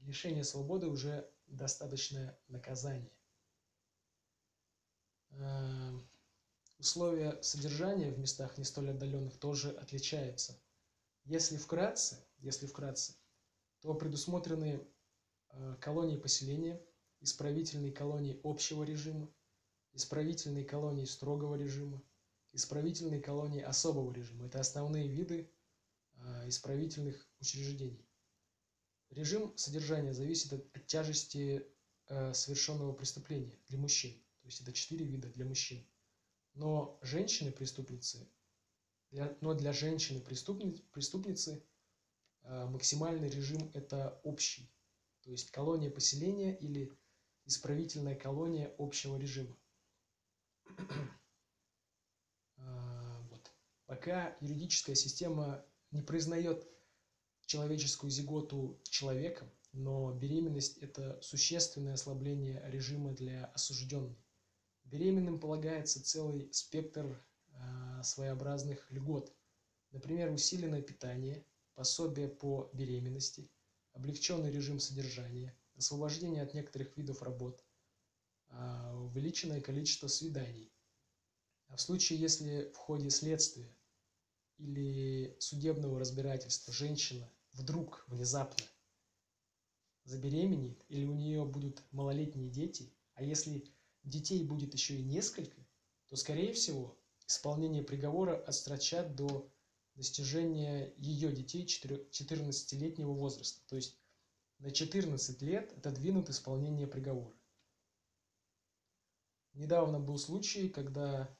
и 0.00 0.04
лишение 0.04 0.42
свободы 0.42 0.88
уже 0.88 1.30
достаточное 1.46 2.36
наказание. 2.48 3.12
Э, 5.30 6.00
условия 6.78 7.40
содержания 7.40 8.10
в 8.10 8.18
местах 8.18 8.58
не 8.58 8.64
столь 8.64 8.90
отдаленных 8.90 9.38
тоже 9.38 9.70
отличаются. 9.70 10.60
Если 11.24 11.56
вкратце, 11.56 12.18
если 12.38 12.66
вкратце, 12.66 13.14
то 13.80 13.94
предусмотрены 13.94 14.84
э, 15.50 15.76
колонии 15.80 16.16
поселения, 16.16 16.82
исправительные 17.20 17.92
колонии 17.92 18.40
общего 18.44 18.82
режима, 18.82 19.32
исправительные 19.92 20.64
колонии 20.64 21.04
строгого 21.04 21.56
режима, 21.56 22.02
исправительные 22.52 23.20
колонии 23.20 23.60
особого 23.60 24.12
режима. 24.12 24.46
Это 24.46 24.60
основные 24.60 25.08
виды 25.08 25.50
э, 26.14 26.48
исправительных 26.48 27.28
учреждений. 27.40 28.06
Режим 29.10 29.56
содержания 29.56 30.12
зависит 30.12 30.52
от, 30.52 30.86
тяжести 30.86 31.66
совершенного 32.32 32.94
преступления 32.94 33.58
для 33.66 33.76
мужчин 33.76 34.18
то 34.48 34.50
есть 34.50 34.62
это 34.62 34.72
четыре 34.72 35.04
вида 35.04 35.28
для 35.28 35.44
мужчин. 35.44 35.86
Но 36.54 36.98
женщины-преступницы, 37.02 38.26
для, 39.10 39.36
но 39.42 39.52
для 39.52 39.74
женщины-преступницы 39.74 40.82
преступницы, 40.90 41.62
э, 42.44 42.64
максимальный 42.64 43.28
режим 43.28 43.70
это 43.74 44.18
общий, 44.24 44.72
то 45.20 45.30
есть 45.30 45.50
колония 45.50 45.90
поселения 45.90 46.56
или 46.56 46.90
исправительная 47.48 48.14
колония 48.14 48.72
общего 48.78 49.16
режима. 49.16 49.56
Э, 52.58 53.20
вот. 53.30 53.50
Пока 53.86 54.36
юридическая 54.40 54.94
система 54.94 55.64
не 55.90 56.02
признает 56.02 56.68
человеческую 57.46 58.10
зиготу 58.10 58.78
человеком, 58.84 59.50
но 59.72 60.12
беременность– 60.12 60.78
это 60.82 61.18
существенное 61.22 61.94
ослабление 61.94 62.62
режима 62.66 63.12
для 63.14 63.46
осужденной. 63.46 64.18
Беременным 64.84 65.40
полагается 65.40 66.04
целый 66.04 66.52
спектр 66.52 67.18
э, 67.52 68.02
своеобразных 68.02 68.90
льгот. 68.90 69.34
Например, 69.90 70.30
усиленное 70.30 70.82
питание, 70.82 71.46
пособие 71.74 72.28
по 72.28 72.70
беременности, 72.74 73.50
облегченный 73.94 74.50
режим 74.50 74.78
содержания, 74.78 75.56
освобождение 75.78 76.42
от 76.42 76.54
некоторых 76.54 76.96
видов 76.96 77.22
работ, 77.22 77.64
э, 78.50 78.94
увеличенное 78.94 79.60
количество 79.60 80.08
свиданий. 80.08 80.72
А 81.68 81.76
в 81.76 81.80
случае, 81.80 82.18
если 82.18 82.70
в 82.74 82.76
ходе 82.76 83.10
следствия 83.10 83.74
или 84.58 85.36
судебного 85.38 85.98
разбирательства 85.98 86.72
женщина 86.72 87.30
вдруг, 87.52 88.04
внезапно 88.08 88.64
забеременеет 90.04 90.84
или 90.88 91.04
у 91.04 91.14
нее 91.14 91.44
будут 91.44 91.82
малолетние 91.92 92.50
дети, 92.50 92.92
а 93.14 93.22
если 93.22 93.64
детей 94.04 94.42
будет 94.42 94.72
еще 94.72 94.96
и 94.96 95.04
несколько, 95.04 95.66
то, 96.08 96.16
скорее 96.16 96.54
всего, 96.54 96.98
исполнение 97.26 97.82
приговора 97.82 98.36
отстрочат 98.36 99.14
до 99.14 99.52
достижения 99.94 100.94
ее 100.96 101.30
детей 101.30 101.66
14-летнего 101.66 103.12
возраста. 103.12 103.60
То 103.68 103.76
есть 103.76 103.97
на 104.58 104.70
14 104.70 105.42
лет 105.42 105.72
отодвинут 105.76 106.30
исполнение 106.30 106.86
приговора. 106.86 107.34
Недавно 109.54 110.00
был 110.00 110.18
случай, 110.18 110.68
когда 110.68 111.36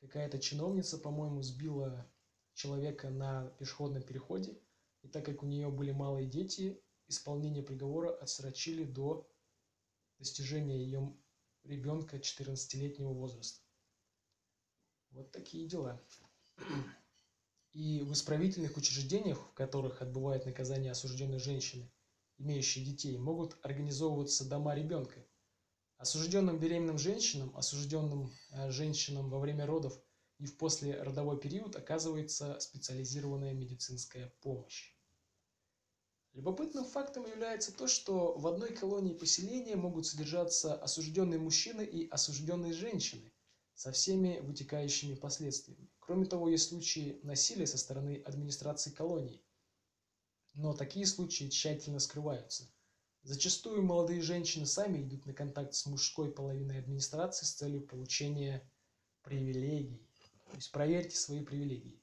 какая-то 0.00 0.38
чиновница, 0.38 0.98
по-моему, 0.98 1.42
сбила 1.42 2.10
человека 2.54 3.10
на 3.10 3.48
пешеходном 3.58 4.02
переходе, 4.02 4.60
и 5.02 5.08
так 5.08 5.24
как 5.24 5.42
у 5.42 5.46
нее 5.46 5.70
были 5.70 5.92
малые 5.92 6.28
дети, 6.28 6.80
исполнение 7.08 7.62
приговора 7.62 8.12
отсрочили 8.16 8.84
до 8.84 9.28
достижения 10.18 10.78
ее 10.78 11.16
ребенка 11.64 12.16
14-летнего 12.16 13.12
возраста. 13.12 13.60
Вот 15.10 15.30
такие 15.32 15.68
дела. 15.68 16.02
И 17.72 18.00
в 18.02 18.12
исправительных 18.12 18.76
учреждениях, 18.76 19.38
в 19.38 19.52
которых 19.52 20.02
отбывают 20.02 20.46
наказание 20.46 20.92
осужденные 20.92 21.38
женщины, 21.38 21.90
имеющие 22.38 22.84
детей, 22.84 23.16
могут 23.18 23.56
организовываться 23.62 24.48
дома 24.48 24.74
ребенка. 24.74 25.26
Осужденным 25.98 26.58
беременным 26.58 26.98
женщинам, 26.98 27.56
осужденным 27.56 28.32
э, 28.50 28.70
женщинам 28.70 29.30
во 29.30 29.38
время 29.38 29.66
родов 29.66 29.98
и 30.38 30.46
в 30.46 30.56
послеродовой 30.58 31.40
период 31.40 31.76
оказывается 31.76 32.58
специализированная 32.60 33.54
медицинская 33.54 34.28
помощь. 34.42 34.92
Любопытным 36.34 36.84
фактом 36.84 37.24
является 37.24 37.72
то, 37.72 37.88
что 37.88 38.36
в 38.36 38.46
одной 38.46 38.74
колонии 38.74 39.14
поселения 39.14 39.74
могут 39.74 40.06
содержаться 40.06 40.74
осужденные 40.74 41.38
мужчины 41.38 41.80
и 41.80 42.06
осужденные 42.10 42.74
женщины 42.74 43.32
со 43.74 43.90
всеми 43.90 44.40
вытекающими 44.40 45.14
последствиями. 45.14 45.88
Кроме 45.98 46.26
того, 46.26 46.50
есть 46.50 46.68
случаи 46.68 47.20
насилия 47.22 47.66
со 47.66 47.78
стороны 47.78 48.22
администрации 48.26 48.90
колонии. 48.90 49.45
Но 50.56 50.72
такие 50.72 51.06
случаи 51.06 51.48
тщательно 51.48 52.00
скрываются. 52.00 52.68
Зачастую 53.22 53.82
молодые 53.82 54.22
женщины 54.22 54.66
сами 54.66 55.02
идут 55.02 55.26
на 55.26 55.32
контакт 55.32 55.74
с 55.74 55.86
мужской 55.86 56.32
половиной 56.32 56.78
администрации 56.78 57.44
с 57.44 57.52
целью 57.52 57.86
получения 57.86 58.68
привилегий. 59.22 60.04
То 60.50 60.56
есть 60.56 60.72
проверьте 60.72 61.16
свои 61.16 61.44
привилегии. 61.44 62.02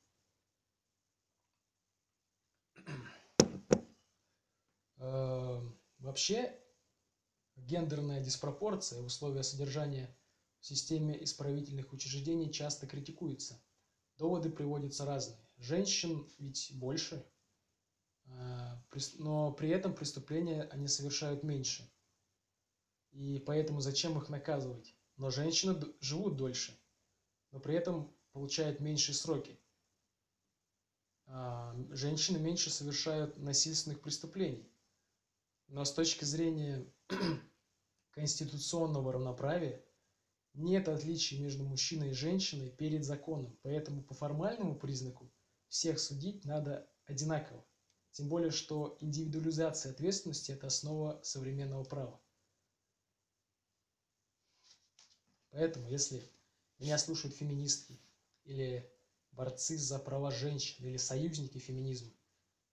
Эм, 4.98 5.78
вообще, 5.98 6.58
Гендерная 7.56 8.22
диспропорция 8.22 9.02
в 9.02 9.06
условиях 9.06 9.46
содержания 9.46 10.16
в 10.60 10.66
системе 10.66 11.24
исправительных 11.24 11.94
учреждений 11.94 12.52
часто 12.52 12.88
критикуется. 12.88 13.64
Доводы 14.18 14.50
приводятся 14.50 15.06
разные. 15.06 15.40
Женщин 15.58 16.28
ведь 16.40 16.72
больше, 16.74 17.26
но 19.18 19.52
при 19.52 19.70
этом 19.70 19.94
преступления 19.94 20.64
они 20.72 20.88
совершают 20.88 21.44
меньше. 21.44 21.90
И 23.12 23.40
поэтому 23.46 23.80
зачем 23.80 24.18
их 24.18 24.30
наказывать? 24.30 24.96
Но 25.18 25.30
женщины 25.30 25.80
живут 26.00 26.36
дольше, 26.36 26.80
но 27.52 27.60
при 27.60 27.76
этом 27.76 28.16
получают 28.32 28.80
меньшие 28.80 29.14
сроки. 29.14 29.60
А, 31.26 31.76
женщины 31.92 32.40
меньше 32.40 32.70
совершают 32.70 33.38
насильственных 33.38 34.02
преступлений. 34.02 34.68
Но 35.68 35.86
с 35.86 35.94
точки 35.94 36.26
зрения 36.26 36.92
конституционного 38.12 39.14
равноправия 39.14 39.84
нет 40.54 40.88
отличий 40.88 41.40
между 41.40 41.64
мужчиной 41.64 42.12
и 42.12 42.14
женщиной 42.14 42.70
перед 42.70 43.06
законом. 43.06 43.58
Поэтому 43.62 44.04
по 44.04 44.14
формальному 44.14 44.76
признаку 44.76 45.32
всех 45.70 46.00
судить 46.00 46.46
надо 46.46 46.88
одинаково. 47.06 47.66
Тем 48.14 48.30
более, 48.30 48.52
что 48.52 48.98
индивидуализация 49.02 49.92
ответственности– 49.92 50.52
это 50.54 50.68
основа 50.68 51.20
современного 51.24 51.84
права. 51.84 52.22
Поэтому, 55.50 55.90
если 55.90 56.24
меня 56.78 56.98
слушают 56.98 57.36
феминистки 57.36 58.00
или 58.44 58.90
борцы 59.32 59.78
за 59.78 60.00
права 60.00 60.32
женщин 60.32 60.86
или 60.86 60.98
союзники 60.98 61.58
феминизма, 61.58 62.14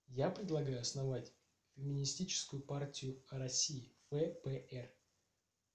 я 0.08 0.30
предлагаю 0.30 0.80
основать 0.80 1.32
Феминистическую 1.74 2.62
партию 2.62 3.24
России, 3.30 3.94
ФПР. 4.10 4.92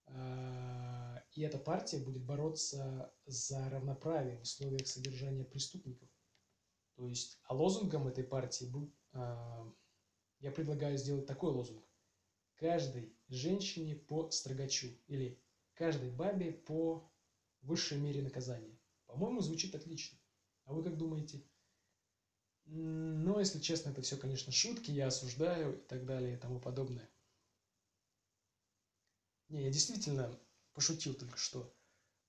А, 0.08 1.24
и 1.32 1.42
эта 1.42 1.58
партия 1.58 1.98
будет 1.98 2.24
бороться 2.24 3.12
за 3.26 3.68
равноправие 3.70 4.38
в 4.38 4.42
условиях 4.42 4.88
содержания 4.88 5.44
преступников. 5.44 6.10
То 6.96 7.08
есть, 7.08 7.40
а 7.44 7.56
лозунгом 7.56 8.08
этой 8.08 8.24
партии 8.24 8.66
я 9.16 10.52
предлагаю 10.52 10.98
сделать 10.98 11.26
такой 11.26 11.52
лозунг. 11.52 11.84
Каждой 12.56 13.16
женщине 13.28 13.96
по 13.96 14.30
строгачу 14.32 14.88
или 15.08 15.42
каждой 15.74 16.12
бабе 16.12 16.52
по 16.52 17.12
высшей 17.62 17.98
мере 17.98 18.22
наказания. 18.22 18.80
По-моему, 19.08 19.42
звучит 19.42 19.76
отлично. 19.76 20.18
А 20.66 20.74
вы 20.74 20.84
как 20.84 20.98
думаете? 20.98 21.44
Но, 22.66 23.40
если 23.40 23.60
честно, 23.60 23.90
это 23.90 24.02
все, 24.02 24.18
конечно, 24.18 24.52
шутки, 24.52 24.92
я 24.92 25.08
осуждаю 25.08 25.78
и 25.78 25.88
так 25.88 26.06
далее 26.06 26.36
и 26.36 26.40
тому 26.40 26.60
подобное. 26.60 27.10
Не, 29.50 29.64
я 29.64 29.72
действительно 29.72 30.38
пошутил 30.74 31.14
только 31.14 31.38
что. 31.38 31.74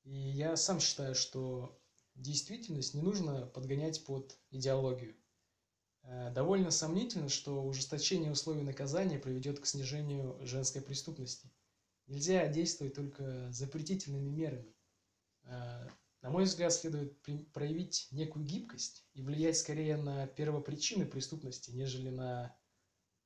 И 0.05 0.13
я 0.13 0.57
сам 0.57 0.79
считаю, 0.79 1.15
что 1.15 1.81
действительность 2.15 2.95
не 2.95 3.03
нужно 3.03 3.47
подгонять 3.47 4.05
под 4.05 4.39
идеологию. 4.51 5.17
Э, 6.07 6.31
довольно 6.31 6.71
сомнительно, 6.71 7.29
что 7.29 7.65
ужесточение 7.65 8.31
условий 8.31 8.63
наказания 8.63 9.19
приведет 9.19 9.59
к 9.59 9.67
снижению 9.67 10.39
женской 10.47 10.81
преступности. 10.81 11.51
Нельзя 12.07 12.47
действовать 12.47 12.95
только 12.95 13.51
запретительными 13.51 14.29
мерами. 14.31 14.73
Э, 15.43 15.89
на 16.23 16.31
мой 16.31 16.45
взгляд, 16.45 16.73
следует 16.73 17.21
проявить 17.53 18.09
некую 18.13 18.45
гибкость 18.45 19.05
и 19.15 19.23
влиять 19.23 19.59
скорее 19.59 19.97
на 19.97 20.27
первопричины 20.27 21.07
преступности, 21.07 21.71
нежели 21.71 22.09
на 22.09 22.57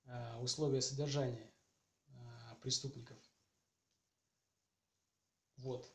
а, 0.04 0.38
условия 0.42 0.82
содержания 0.82 1.50
преступников. 2.60 3.16
Вот. 5.56 5.90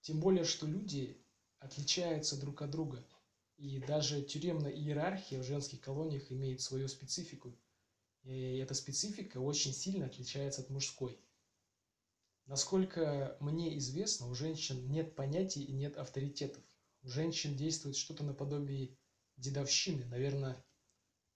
Тем 0.00 0.18
более, 0.18 0.42
что 0.42 0.66
люди 0.66 1.22
отличаются 1.60 2.40
друг 2.40 2.62
от 2.62 2.70
друга. 2.70 3.06
И 3.58 3.80
даже 3.80 4.22
тюремная 4.22 4.70
иерархия 4.70 5.40
в 5.40 5.44
женских 5.44 5.80
колониях 5.80 6.30
имеет 6.30 6.60
свою 6.60 6.86
специфику. 6.86 7.58
И 8.22 8.56
эта 8.58 8.72
специфика 8.74 9.38
очень 9.38 9.72
сильно 9.72 10.06
отличается 10.06 10.62
от 10.62 10.70
мужской. 10.70 11.18
Насколько 12.46 13.36
мне 13.40 13.76
известно, 13.78 14.28
у 14.28 14.34
женщин 14.34 14.88
нет 14.88 15.16
понятий 15.16 15.64
и 15.64 15.72
нет 15.72 15.96
авторитетов. 15.96 16.62
У 17.02 17.08
женщин 17.08 17.56
действует 17.56 17.96
что-то 17.96 18.22
наподобие 18.22 18.96
дедовщины, 19.36 20.04
наверное, 20.06 20.64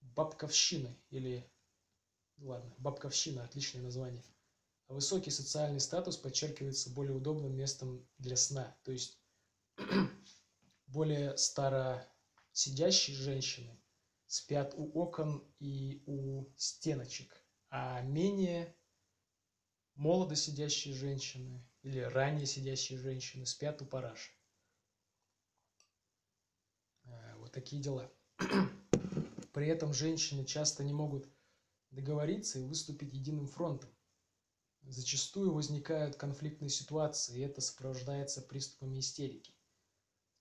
бабковщины 0.01 0.97
или... 1.11 1.51
Ладно, 2.39 2.75
бабковщина– 2.79 3.45
отличное 3.45 3.83
название. 3.83 4.25
А 4.87 4.95
высокий 4.95 5.31
социальный 5.31 5.81
статус 5.81 6.17
подчеркивается 6.17 6.91
более 6.91 7.15
удобным 7.15 7.55
местом 7.55 8.09
для 8.19 8.37
сна. 8.37 8.77
То 8.85 8.93
есть 8.93 9.21
более 10.87 11.37
старосидящие 12.53 13.17
женщины 13.17 13.81
спят 14.27 14.75
у 14.77 14.91
окон 14.93 15.43
и 15.59 16.03
у 16.07 16.53
стеночек, 16.57 17.35
а 17.71 18.03
менее 18.03 18.77
молодо 19.95 20.37
сидящие 20.37 20.95
женщины 20.95 21.67
или 21.83 22.01
ранее 22.01 22.47
сидящие 22.47 22.99
женщины 22.99 23.47
спят 23.47 23.81
у 23.83 23.87
параш. 23.87 24.39
Э, 27.05 27.37
вот 27.37 27.53
такие 27.53 27.83
дела. 27.83 28.11
При 29.53 29.69
этом 29.69 29.93
женщины 29.93 30.45
часто 30.45 30.85
не 30.85 30.93
могут 30.93 31.29
договориться 31.91 32.59
и 32.59 32.65
выступить 32.65 33.13
единым 33.13 33.49
фронтом. 33.49 33.91
Зачастую 34.83 35.53
возникают 35.53 36.17
конфликтные 36.17 36.71
ситуации, 36.71 37.39
и 37.39 37.43
это 37.43 37.61
сопровождается 37.61 38.43
приступами 38.43 38.99
истерики. 38.99 39.55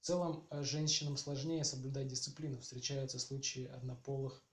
В 0.02 0.06
целом, 0.06 0.48
э, 0.50 0.64
женщинам 0.64 1.16
сложнее 1.16 1.64
соблюдать 1.64 2.08
дисциплину. 2.08 2.60
Встречаются 2.60 3.20
случаи 3.20 3.66
однополых 3.66 4.44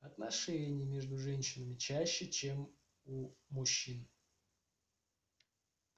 отношений 0.00 0.84
между 0.84 1.16
женщинами 1.18 1.74
чаще, 1.76 2.30
чем 2.30 2.72
у 3.04 3.32
мужчин 3.48 4.06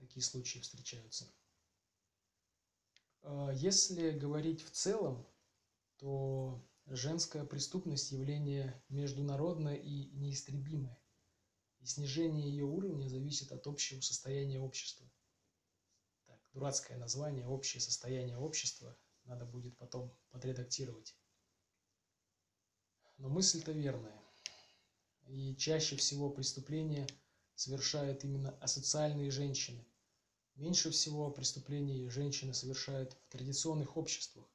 такие 0.00 0.22
случаи 0.22 0.58
встречаются. 0.58 1.30
А, 3.22 3.50
если 3.52 4.10
говорить 4.10 4.62
в 4.62 4.70
целом, 4.70 5.26
то 5.98 6.66
женская 6.86 7.44
преступность 7.44 8.10
явление 8.10 8.82
международное 8.88 9.76
и 9.76 10.10
неистребимое. 10.12 10.98
И 11.80 11.86
снижение 11.86 12.50
ее 12.50 12.64
уровня 12.64 13.08
зависит 13.08 13.52
от 13.52 13.66
общего 13.66 14.00
состояния 14.00 14.60
общества. 14.60 15.09
Дурацкое 16.52 16.98
название 16.98 17.46
«Общее 17.46 17.80
состояние 17.80 18.36
общества» 18.36 18.96
надо 19.24 19.44
будет 19.44 19.76
потом 19.78 20.16
подредактировать. 20.30 21.16
Но 23.18 23.28
мысль-то 23.28 23.72
верная. 23.72 24.20
И 25.26 25.54
чаще 25.56 25.96
всего 25.96 26.30
преступления 26.30 27.06
совершают 27.54 28.24
именно 28.24 28.50
асоциальные 28.58 29.30
женщины, 29.30 29.86
Меньше 30.60 30.90
всего 30.90 31.30
преступлений 31.30 32.06
женщины 32.10 32.52
совершают 32.52 33.14
в 33.14 33.28
традиционных 33.30 33.96
обществах, 33.96 34.46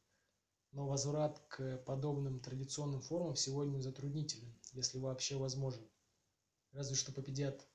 но 0.72 0.88
возврат 0.88 1.40
к 1.48 1.78
подобным 1.80 2.40
традиционным 2.42 3.02
формам 3.02 3.36
сегодня 3.36 3.80
затруднителен, 3.82 4.54
если 4.74 5.00
вообще 5.00 5.36
возможен. 5.36 5.84
Разве 6.74 6.96
что 6.96 7.12
победят 7.12 7.68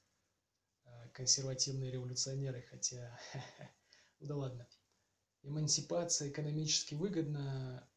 э, 0.85 1.09
консервативные 1.13 1.91
революционеры, 1.91 2.63
хотя, 2.71 3.19
да 4.21 4.37
ладно. 4.37 4.69
Эмансипация 5.43 6.29
экономически 6.29 6.95
выгодна, 6.95 7.89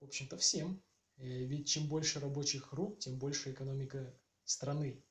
в 0.00 0.04
общем-то, 0.04 0.36
всем. 0.36 0.82
Э, 1.16 1.44
ведь 1.44 1.68
чем 1.68 1.88
больше 1.88 2.20
рабочих 2.20 2.72
рук, 2.72 3.00
тем 3.00 3.18
больше 3.18 3.52
экономика 3.52 4.16
страны. 4.44 5.04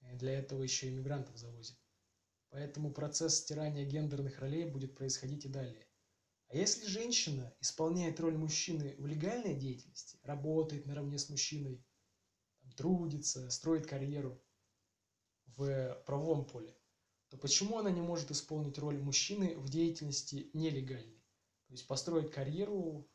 Э, 0.00 0.16
для 0.16 0.32
этого 0.32 0.62
еще 0.62 0.88
иммигрантов 0.88 1.36
завозят. 1.36 1.78
Поэтому 2.50 2.92
процесс 2.92 3.36
стирания 3.36 3.84
гендерных 3.84 4.38
ролей 4.38 4.64
будет 4.64 4.94
происходить 4.96 5.44
и 5.44 5.48
далее. 5.48 5.86
А 6.48 6.56
если 6.56 6.86
женщина 6.86 7.54
исполняет 7.60 8.18
роль 8.20 8.38
мужчины 8.38 8.96
в 8.98 9.06
легальной 9.06 9.54
деятельности, 9.54 10.18
работает 10.22 10.86
наравне 10.86 11.18
с 11.18 11.28
мужчиной, 11.28 11.84
трудится, 12.76 13.50
строит 13.50 13.86
карьеру 13.86 14.42
в 15.46 16.02
правовом 16.06 16.46
поле, 16.46 16.77
то 17.28 17.36
почему 17.36 17.78
она 17.78 17.90
не 17.90 18.00
может 18.00 18.30
исполнить 18.30 18.78
роль 18.78 18.98
мужчины 18.98 19.56
в 19.56 19.68
деятельности 19.68 20.50
нелегальной? 20.54 21.22
То 21.66 21.72
есть 21.72 21.86
построить 21.86 22.30
карьеру, 22.30 23.06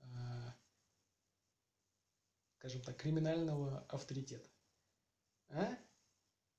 э, 0.00 0.52
скажем 2.58 2.82
так, 2.82 2.96
криминального 2.96 3.80
авторитета. 3.88 4.48
А? 5.48 5.78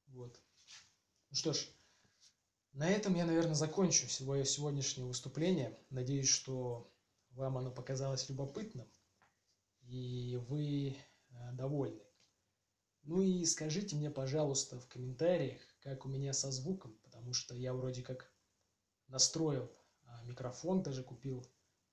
Вот. 0.08 0.40
Ну 1.30 1.36
что 1.36 1.54
ж, 1.54 1.68
на 2.74 2.90
этом 2.90 3.16
я, 3.16 3.26
наверное, 3.26 3.56
закончу 3.56 4.08
свое 4.10 4.46
сегодняшнее 4.46 5.06
выступление. 5.06 5.80
Надеюсь, 5.90 6.30
что 6.30 6.92
вам 7.32 7.58
оно 7.58 7.72
показалось 7.72 8.28
любопытным 8.30 8.90
и 9.84 10.38
вы 10.50 10.96
э, 11.30 11.52
довольны. 11.54 12.05
Ну 13.06 13.22
и 13.22 13.46
скажите 13.46 13.96
мне, 13.96 14.10
пожалуйста, 14.10 14.80
в 14.80 14.88
комментариях, 14.88 15.62
как 15.82 16.06
у 16.06 16.10
меня 16.10 16.34
со 16.34 16.52
звуком, 16.52 16.98
потому 17.04 17.34
что 17.34 17.54
я 17.54 17.72
вроде 17.72 18.02
как 18.02 18.34
настроил 19.08 19.72
а, 20.06 20.24
микрофон, 20.24 20.82
даже 20.82 21.04
купил, 21.04 21.46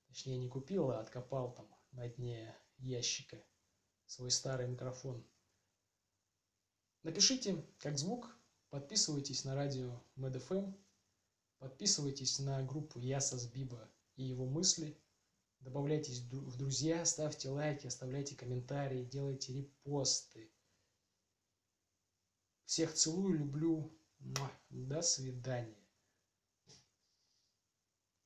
точнее 0.07 0.39
не 0.39 0.49
купил, 0.49 0.89
а 0.89 0.99
откопал 0.99 1.53
там 1.53 1.69
на 1.91 2.07
дне 2.07 2.55
ящика 2.77 3.37
свой 4.07 4.31
старый 4.31 4.67
микрофон. 4.67 5.23
Напишите, 7.03 7.63
как 7.77 7.99
звук, 7.99 8.35
подписывайтесь 8.71 9.45
на 9.45 9.53
радио 9.53 10.01
MedFM, 10.15 10.75
подписывайтесь 11.59 12.39
на 12.39 12.63
группу 12.63 12.97
Ясас 12.97 13.45
Биба 13.45 13.87
и 14.15 14.23
его 14.23 14.47
мысли, 14.47 14.99
добавляйтесь 15.59 16.21
в 16.21 16.57
друзья, 16.57 17.05
ставьте 17.05 17.49
лайки, 17.49 17.85
оставляйте 17.85 18.35
комментарии, 18.35 19.05
делайте 19.05 19.53
репосты. 19.53 20.52
Всех 22.73 22.95
целую, 22.95 23.37
люблю. 23.37 23.93
До 24.71 25.03
свидания. 25.03 25.82